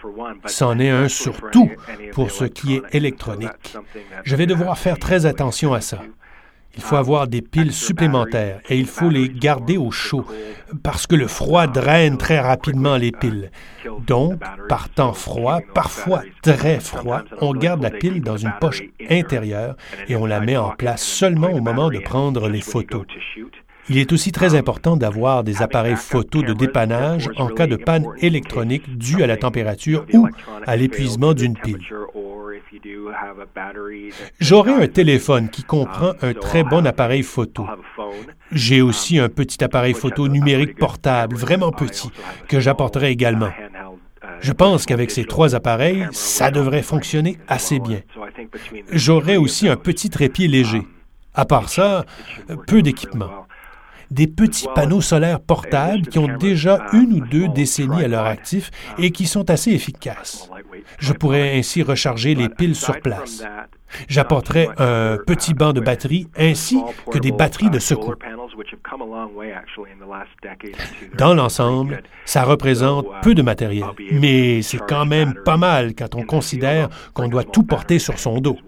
[0.46, 1.70] c'en est un surtout
[2.12, 3.76] pour ce qui est électronique.
[4.24, 6.00] Je vais devoir faire très attention à ça.
[6.76, 10.24] Il faut avoir des piles supplémentaires et il faut les garder au chaud
[10.82, 13.50] parce que le froid draine très rapidement les piles.
[14.06, 19.76] Donc, par temps froid, parfois très froid, on garde la pile dans une poche intérieure
[20.08, 23.04] et on la met en place seulement au moment de prendre les photos.
[23.88, 28.06] Il est aussi très important d'avoir des appareils photo de dépannage en cas de panne
[28.20, 30.28] électronique due à la température ou
[30.64, 31.80] à l'épuisement d'une pile.
[34.38, 37.66] J'aurai un téléphone qui comprend un très bon appareil photo.
[38.52, 42.10] J'ai aussi un petit appareil photo numérique portable, vraiment petit,
[42.48, 43.50] que j'apporterai également.
[44.40, 48.00] Je pense qu'avec ces trois appareils, ça devrait fonctionner assez bien.
[48.90, 50.82] J'aurai aussi un petit trépied léger.
[51.34, 52.04] À part ça,
[52.66, 53.30] peu d'équipement
[54.10, 58.70] des petits panneaux solaires portables qui ont déjà une ou deux décennies à leur actif
[58.98, 60.50] et qui sont assez efficaces.
[60.98, 63.42] Je pourrais ainsi recharger les piles sur place.
[64.08, 68.16] J'apporterai un petit banc de batterie ainsi que des batteries de secours.
[71.16, 76.22] Dans l'ensemble, ça représente peu de matériel, mais c'est quand même pas mal quand on
[76.22, 78.58] considère qu'on doit tout porter sur son dos.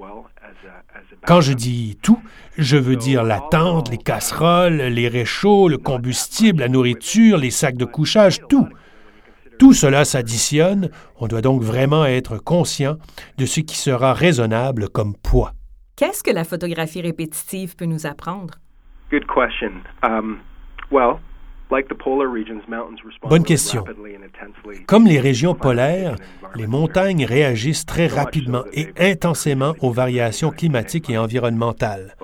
[1.24, 2.20] Quand je dis tout,
[2.58, 7.76] je veux dire la tente, les casseroles, les réchauds, le combustible, la nourriture, les sacs
[7.76, 8.68] de couchage, tout.
[9.59, 12.96] Tout cela s'additionne, on doit donc vraiment être conscient
[13.38, 15.53] de ce qui sera raisonnable comme poids.
[15.96, 18.55] Qu'est-ce que la photographie répétitive peut nous apprendre?
[19.11, 19.82] Good question.
[20.03, 20.38] Um,
[20.90, 21.20] well,
[23.29, 23.85] Bonne question.
[24.87, 26.16] Comme les régions polaires,
[26.55, 32.16] les montagnes réagissent très rapidement et intensément aux variations climatiques et environnementales,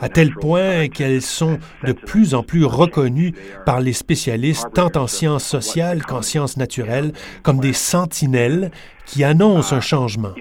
[0.00, 3.34] à tel point qu'elles sont de plus en plus reconnues
[3.66, 7.12] par les spécialistes tant en sciences sociales qu'en sciences naturelles
[7.42, 8.70] comme des sentinelles
[9.04, 10.34] qui annoncent un changement.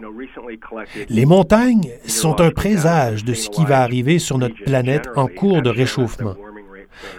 [1.09, 5.61] Les montagnes sont un présage de ce qui va arriver sur notre planète en cours
[5.61, 6.35] de réchauffement.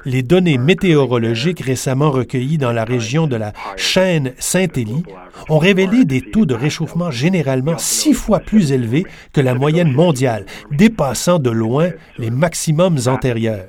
[0.05, 5.05] Les données météorologiques récemment recueillies dans la région de la chaîne Saint-Élie
[5.49, 10.47] ont révélé des taux de réchauffement généralement six fois plus élevés que la moyenne mondiale,
[10.70, 13.66] dépassant de loin les maximums antérieurs.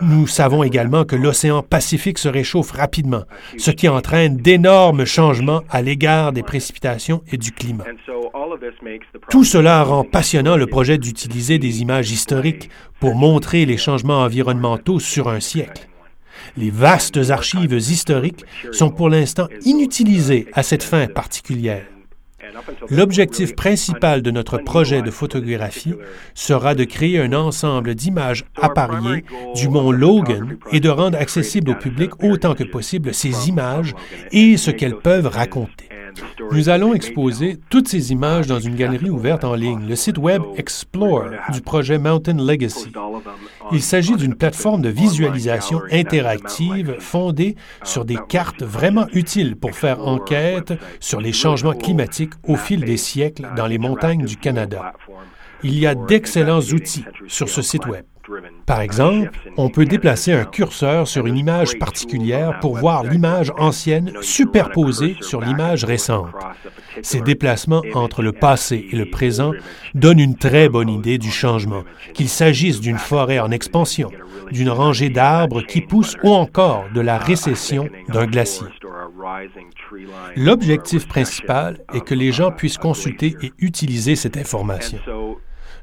[0.00, 3.24] Nous savons également que l'océan Pacifique se réchauffe rapidement,
[3.58, 7.84] ce qui entraîne d'énormes changements à l'égard des précipitations et du climat.
[9.30, 12.70] Tout cela rend passionnant le projet d'utiliser des images historiques
[13.00, 15.88] pour montrer les changements environnementaux sur un siècle.
[16.56, 21.84] Les vastes archives historiques sont pour l'instant inutilisées à cette fin particulière.
[22.90, 25.94] L'objectif principal de notre projet de photographie
[26.34, 29.24] sera de créer un ensemble d'images appariées
[29.54, 33.94] du mont Logan et de rendre accessible au public autant que possible ces images
[34.32, 35.93] et ce qu'elles peuvent raconter.
[36.52, 40.42] Nous allons exposer toutes ces images dans une galerie ouverte en ligne, le site web
[40.56, 42.92] Explore du projet Mountain Legacy.
[43.72, 50.06] Il s'agit d'une plateforme de visualisation interactive fondée sur des cartes vraiment utiles pour faire
[50.06, 54.92] enquête sur les changements climatiques au fil des siècles dans les montagnes du Canada.
[55.64, 58.04] Il y a d'excellents outils sur ce site web.
[58.66, 64.12] Par exemple, on peut déplacer un curseur sur une image particulière pour voir l'image ancienne
[64.22, 66.28] superposée sur l'image récente.
[67.02, 69.52] Ces déplacements entre le passé et le présent
[69.94, 71.84] donnent une très bonne idée du changement,
[72.14, 74.10] qu'il s'agisse d'une forêt en expansion,
[74.50, 78.66] d'une rangée d'arbres qui poussent ou encore de la récession d'un glacier.
[80.36, 84.98] L'objectif principal est que les gens puissent consulter et utiliser cette information.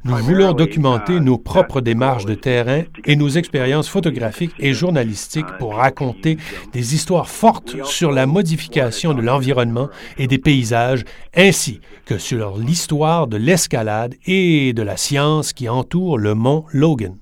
[0.04, 5.76] Nous voulons documenter nos propres démarches de terrain et nos expériences photographiques et journalistiques pour
[5.76, 6.38] raconter
[6.74, 11.04] des histoires fortes sur la modification de l'environnement et des paysages,
[11.36, 17.18] ainsi que sur l'histoire de l'escalade et de la science qui entoure le mont Logan.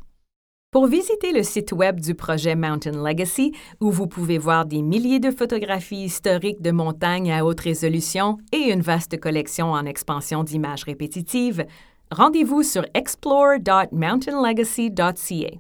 [0.72, 5.20] Pour visiter le site web du projet Mountain Legacy, où vous pouvez voir des milliers
[5.20, 10.84] de photographies historiques de montagnes à haute résolution et une vaste collection en expansion d'images
[10.84, 11.66] répétitives,
[12.12, 15.58] rendez-vous sur explore.mountainlegacy.ca.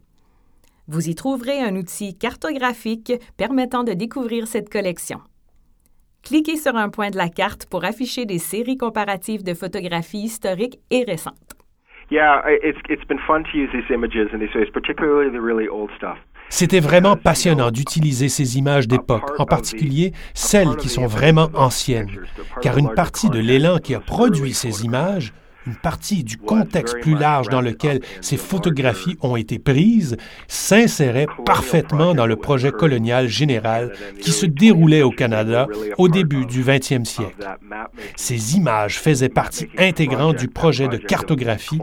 [0.87, 5.19] Vous y trouverez un outil cartographique permettant de découvrir cette collection.
[6.23, 10.79] Cliquez sur un point de la carte pour afficher des séries comparatives de photographies historiques
[10.89, 11.35] et récentes.
[16.49, 22.09] C'était vraiment passionnant d'utiliser ces images d'époque, en particulier celles qui sont vraiment anciennes,
[22.63, 25.31] car une partie de l'élan qui a produit ces images
[25.67, 32.13] une partie du contexte plus large dans lequel ces photographies ont été prises s'insérait parfaitement
[32.13, 33.91] dans le projet colonial général
[34.21, 37.47] qui se déroulait au Canada au début du 20e siècle.
[38.15, 41.79] Ces images faisaient partie intégrante du projet de cartographie,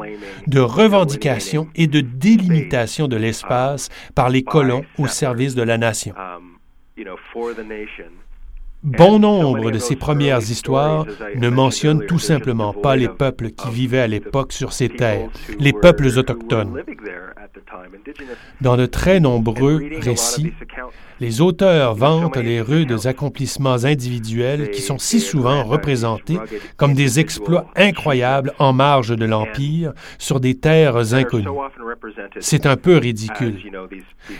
[0.46, 6.14] de revendication et de délimitation de l'espace par les colons au service de la nation.
[8.86, 13.98] Bon nombre de ces premières histoires ne mentionnent tout simplement pas les peuples qui vivaient
[13.98, 15.28] à l'époque sur ces terres,
[15.58, 16.82] les peuples autochtones.
[18.60, 20.52] Dans de très nombreux récits,
[21.18, 26.38] les auteurs vantent les rudes accomplissements individuels qui sont si souvent représentés
[26.76, 31.48] comme des exploits incroyables en marge de l'Empire sur des terres inconnues.
[32.38, 33.58] C'est un peu ridicule.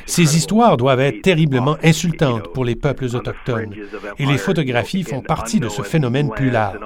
[0.04, 3.74] Ces histoires doivent être terriblement insultantes pour les peuples autochtones,
[4.18, 6.78] et les photographies font partie de ce phénomène plus large.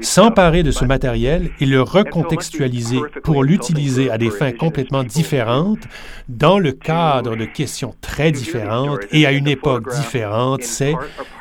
[0.00, 5.84] S'emparer de ce matériel et le recontextualiser pour l'utiliser à des fins complètement différentes,
[6.28, 10.94] dans le cadre de questions très différentes et à une époque différente, c'est,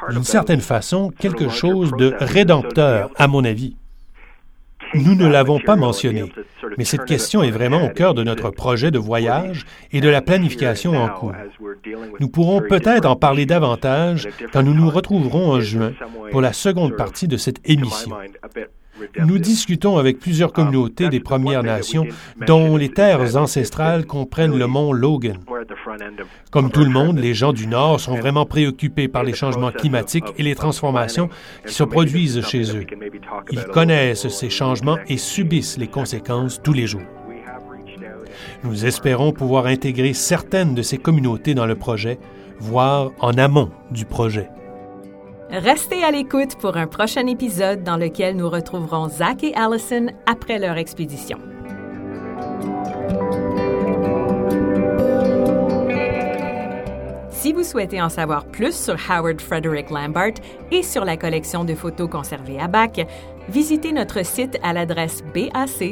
[0.09, 3.76] d'une certaine façon, quelque chose de rédempteur, à mon avis.
[4.94, 6.32] Nous ne l'avons pas mentionné,
[6.78, 10.22] mais cette question est vraiment au cœur de notre projet de voyage et de la
[10.22, 11.34] planification en cours.
[12.20, 15.94] Nous pourrons peut-être en parler davantage quand nous nous retrouverons en juin
[16.32, 18.12] pour la seconde partie de cette émission.
[19.26, 22.06] Nous discutons avec plusieurs communautés des Premières Nations
[22.48, 25.38] dont les terres ancestrales comprennent le mont Logan.
[26.52, 30.34] Comme tout le monde, les gens du Nord sont vraiment préoccupés par les changements climatiques
[30.38, 31.30] et les transformations
[31.66, 32.86] qui se produisent chez eux.
[33.52, 37.02] Ils connaissent ces changements et subissent les conséquences tous les jours.
[38.64, 42.18] Nous espérons pouvoir intégrer certaines de ces communautés dans le projet,
[42.60, 44.50] voire en amont du projet.
[45.52, 50.58] Restez à l'écoute pour un prochain épisode dans lequel nous retrouverons Zach et Allison après
[50.58, 51.38] leur expédition.
[57.30, 60.34] Si vous souhaitez en savoir plus sur Howard Frederick Lambert
[60.72, 63.08] et sur la collection de photos conservées à BAC,
[63.48, 65.86] visitez notre site à l'adresse bac-lac.gc.ca.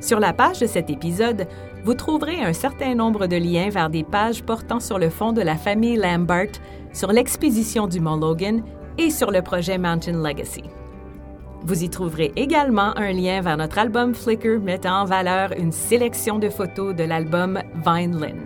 [0.00, 1.46] Sur la page de cet épisode,
[1.88, 5.40] vous trouverez un certain nombre de liens vers des pages portant sur le fond de
[5.40, 6.60] la famille Lambert,
[6.92, 8.62] sur l'expédition du Mont Logan
[8.98, 10.64] et sur le projet Mountain Legacy.
[11.62, 16.38] Vous y trouverez également un lien vers notre album Flickr mettant en valeur une sélection
[16.38, 18.44] de photos de l'album Vineland.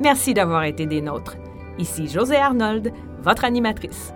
[0.00, 1.36] Merci d'avoir été des nôtres.
[1.78, 4.12] Ici José Arnold, votre animatrice.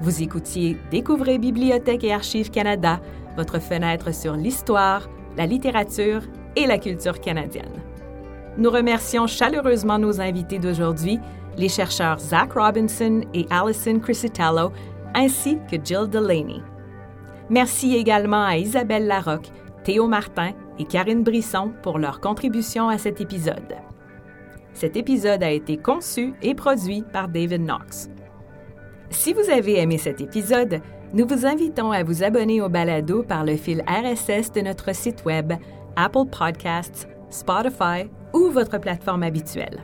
[0.00, 2.98] Vous écoutiez Découvrez Bibliothèque et Archives Canada,
[3.36, 6.22] votre fenêtre sur l'histoire, la littérature
[6.58, 7.82] et la culture canadienne.
[8.56, 11.20] Nous remercions chaleureusement nos invités d'aujourd'hui,
[11.56, 14.72] les chercheurs Zach Robinson et Alison Crisitello,
[15.14, 16.60] ainsi que Jill Delaney.
[17.48, 19.50] Merci également à Isabelle Larocque,
[19.84, 23.76] Théo Martin et Karine Brisson pour leur contribution à cet épisode.
[24.74, 28.10] Cet épisode a été conçu et produit par David Knox.
[29.10, 30.80] Si vous avez aimé cet épisode,
[31.14, 35.24] nous vous invitons à vous abonner au balado par le fil RSS de notre site
[35.24, 35.54] Web
[35.98, 39.82] Apple Podcasts, Spotify ou votre plateforme habituelle.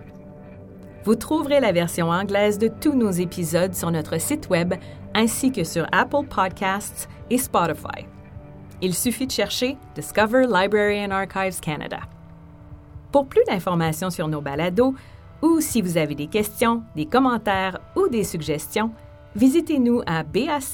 [1.03, 4.75] Vous trouverez la version anglaise de tous nos épisodes sur notre site Web
[5.13, 8.07] ainsi que sur Apple Podcasts et Spotify.
[8.81, 11.99] Il suffit de chercher Discover Library and Archives Canada.
[13.11, 14.95] Pour plus d'informations sur nos balados,
[15.43, 18.93] ou si vous avez des questions, des commentaires ou des suggestions,
[19.35, 20.69] visitez-nous à bac-lac.gc.ca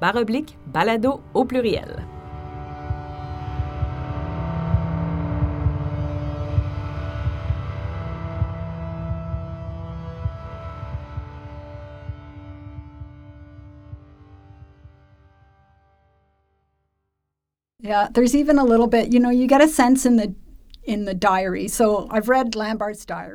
[0.00, 2.04] balado au pluriel.
[17.80, 20.34] Yeah, there's even a little bit, you know, you get a sense in the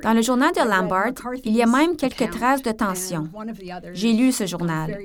[0.01, 3.29] Dans le journal de Lambert, il y a même quelques traces de tension.
[3.93, 4.97] J'ai lu ce journal.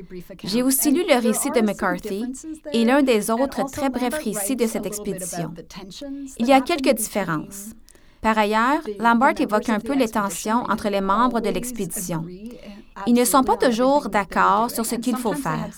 [0.44, 2.24] J'ai aussi lu le récit de McCarthy
[2.72, 5.53] et l'un des autres très brefs récits de cette expédition.
[6.38, 7.74] Il y a quelques différences.
[8.22, 12.24] Par ailleurs, Lambert évoque un peu les tensions entre les membres de l'expédition.
[13.07, 15.68] Ils ne sont pas toujours d'accord sur ce qu'il faut faire.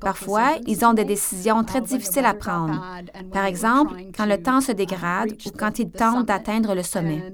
[0.00, 2.84] Parfois, ils ont des décisions très difficiles à prendre.
[3.32, 7.32] Par exemple, quand le temps se dégrade ou quand ils tentent d'atteindre le sommet.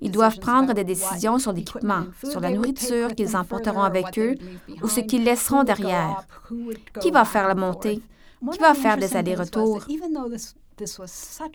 [0.00, 4.34] Ils doivent prendre des décisions sur l'équipement, sur la nourriture qu'ils emporteront avec eux
[4.82, 6.26] ou ce qu'ils laisseront derrière.
[7.00, 8.00] Qui va faire la montée?
[8.50, 9.84] Qui va faire des allers-retours?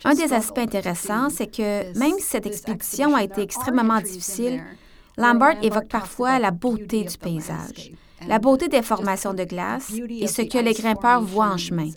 [0.04, 4.62] Un des aspects intéressants, c'est que même si cette expédition a été extrêmement difficile,
[5.18, 7.92] Lambert évoque parfois la beauté du paysage,
[8.26, 11.90] la beauté des formations de glace et ce que les grimpeurs voient en chemin.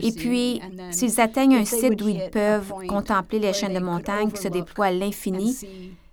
[0.00, 4.42] Et puis, s'ils atteignent un site où ils peuvent contempler les chaînes de montagnes qui
[4.42, 5.56] se déploient à l'infini,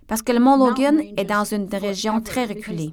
[0.06, 2.90] parce que le mont Logan est dans une région très reculée.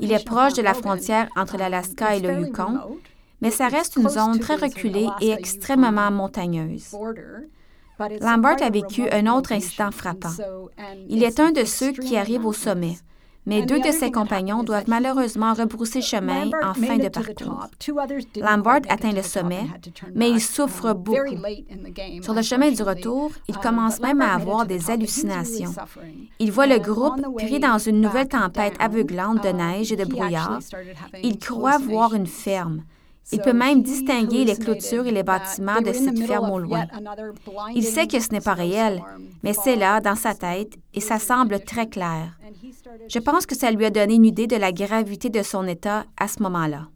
[0.00, 2.78] Il est proche de la frontière entre l'Alaska et le Yukon,
[3.42, 6.94] mais ça reste une zone très reculée et extrêmement montagneuse.
[8.20, 10.32] Lambert a vécu un autre incident frappant.
[11.08, 12.96] Il est un de ceux qui arrivent au sommet,
[13.46, 17.66] mais deux de ses compagnons doivent malheureusement rebrousser chemin en fin de parcours.
[18.36, 19.66] Lambert atteint le sommet,
[20.14, 21.36] mais il souffre beaucoup.
[22.22, 25.74] Sur le chemin du retour, il commence même à avoir des hallucinations.
[26.38, 30.60] Il voit le groupe pris dans une nouvelle tempête aveuglante de neige et de brouillard.
[31.22, 32.82] Il croit voir une ferme.
[33.32, 36.86] Il peut même distinguer les clôtures et les bâtiments de cette ferme au loin.
[37.74, 39.02] Il sait que ce n'est pas réel,
[39.42, 42.38] mais c'est là, dans sa tête, et ça semble très clair.
[43.08, 46.04] Je pense que ça lui a donné une idée de la gravité de son état
[46.18, 46.88] à ce moment-là.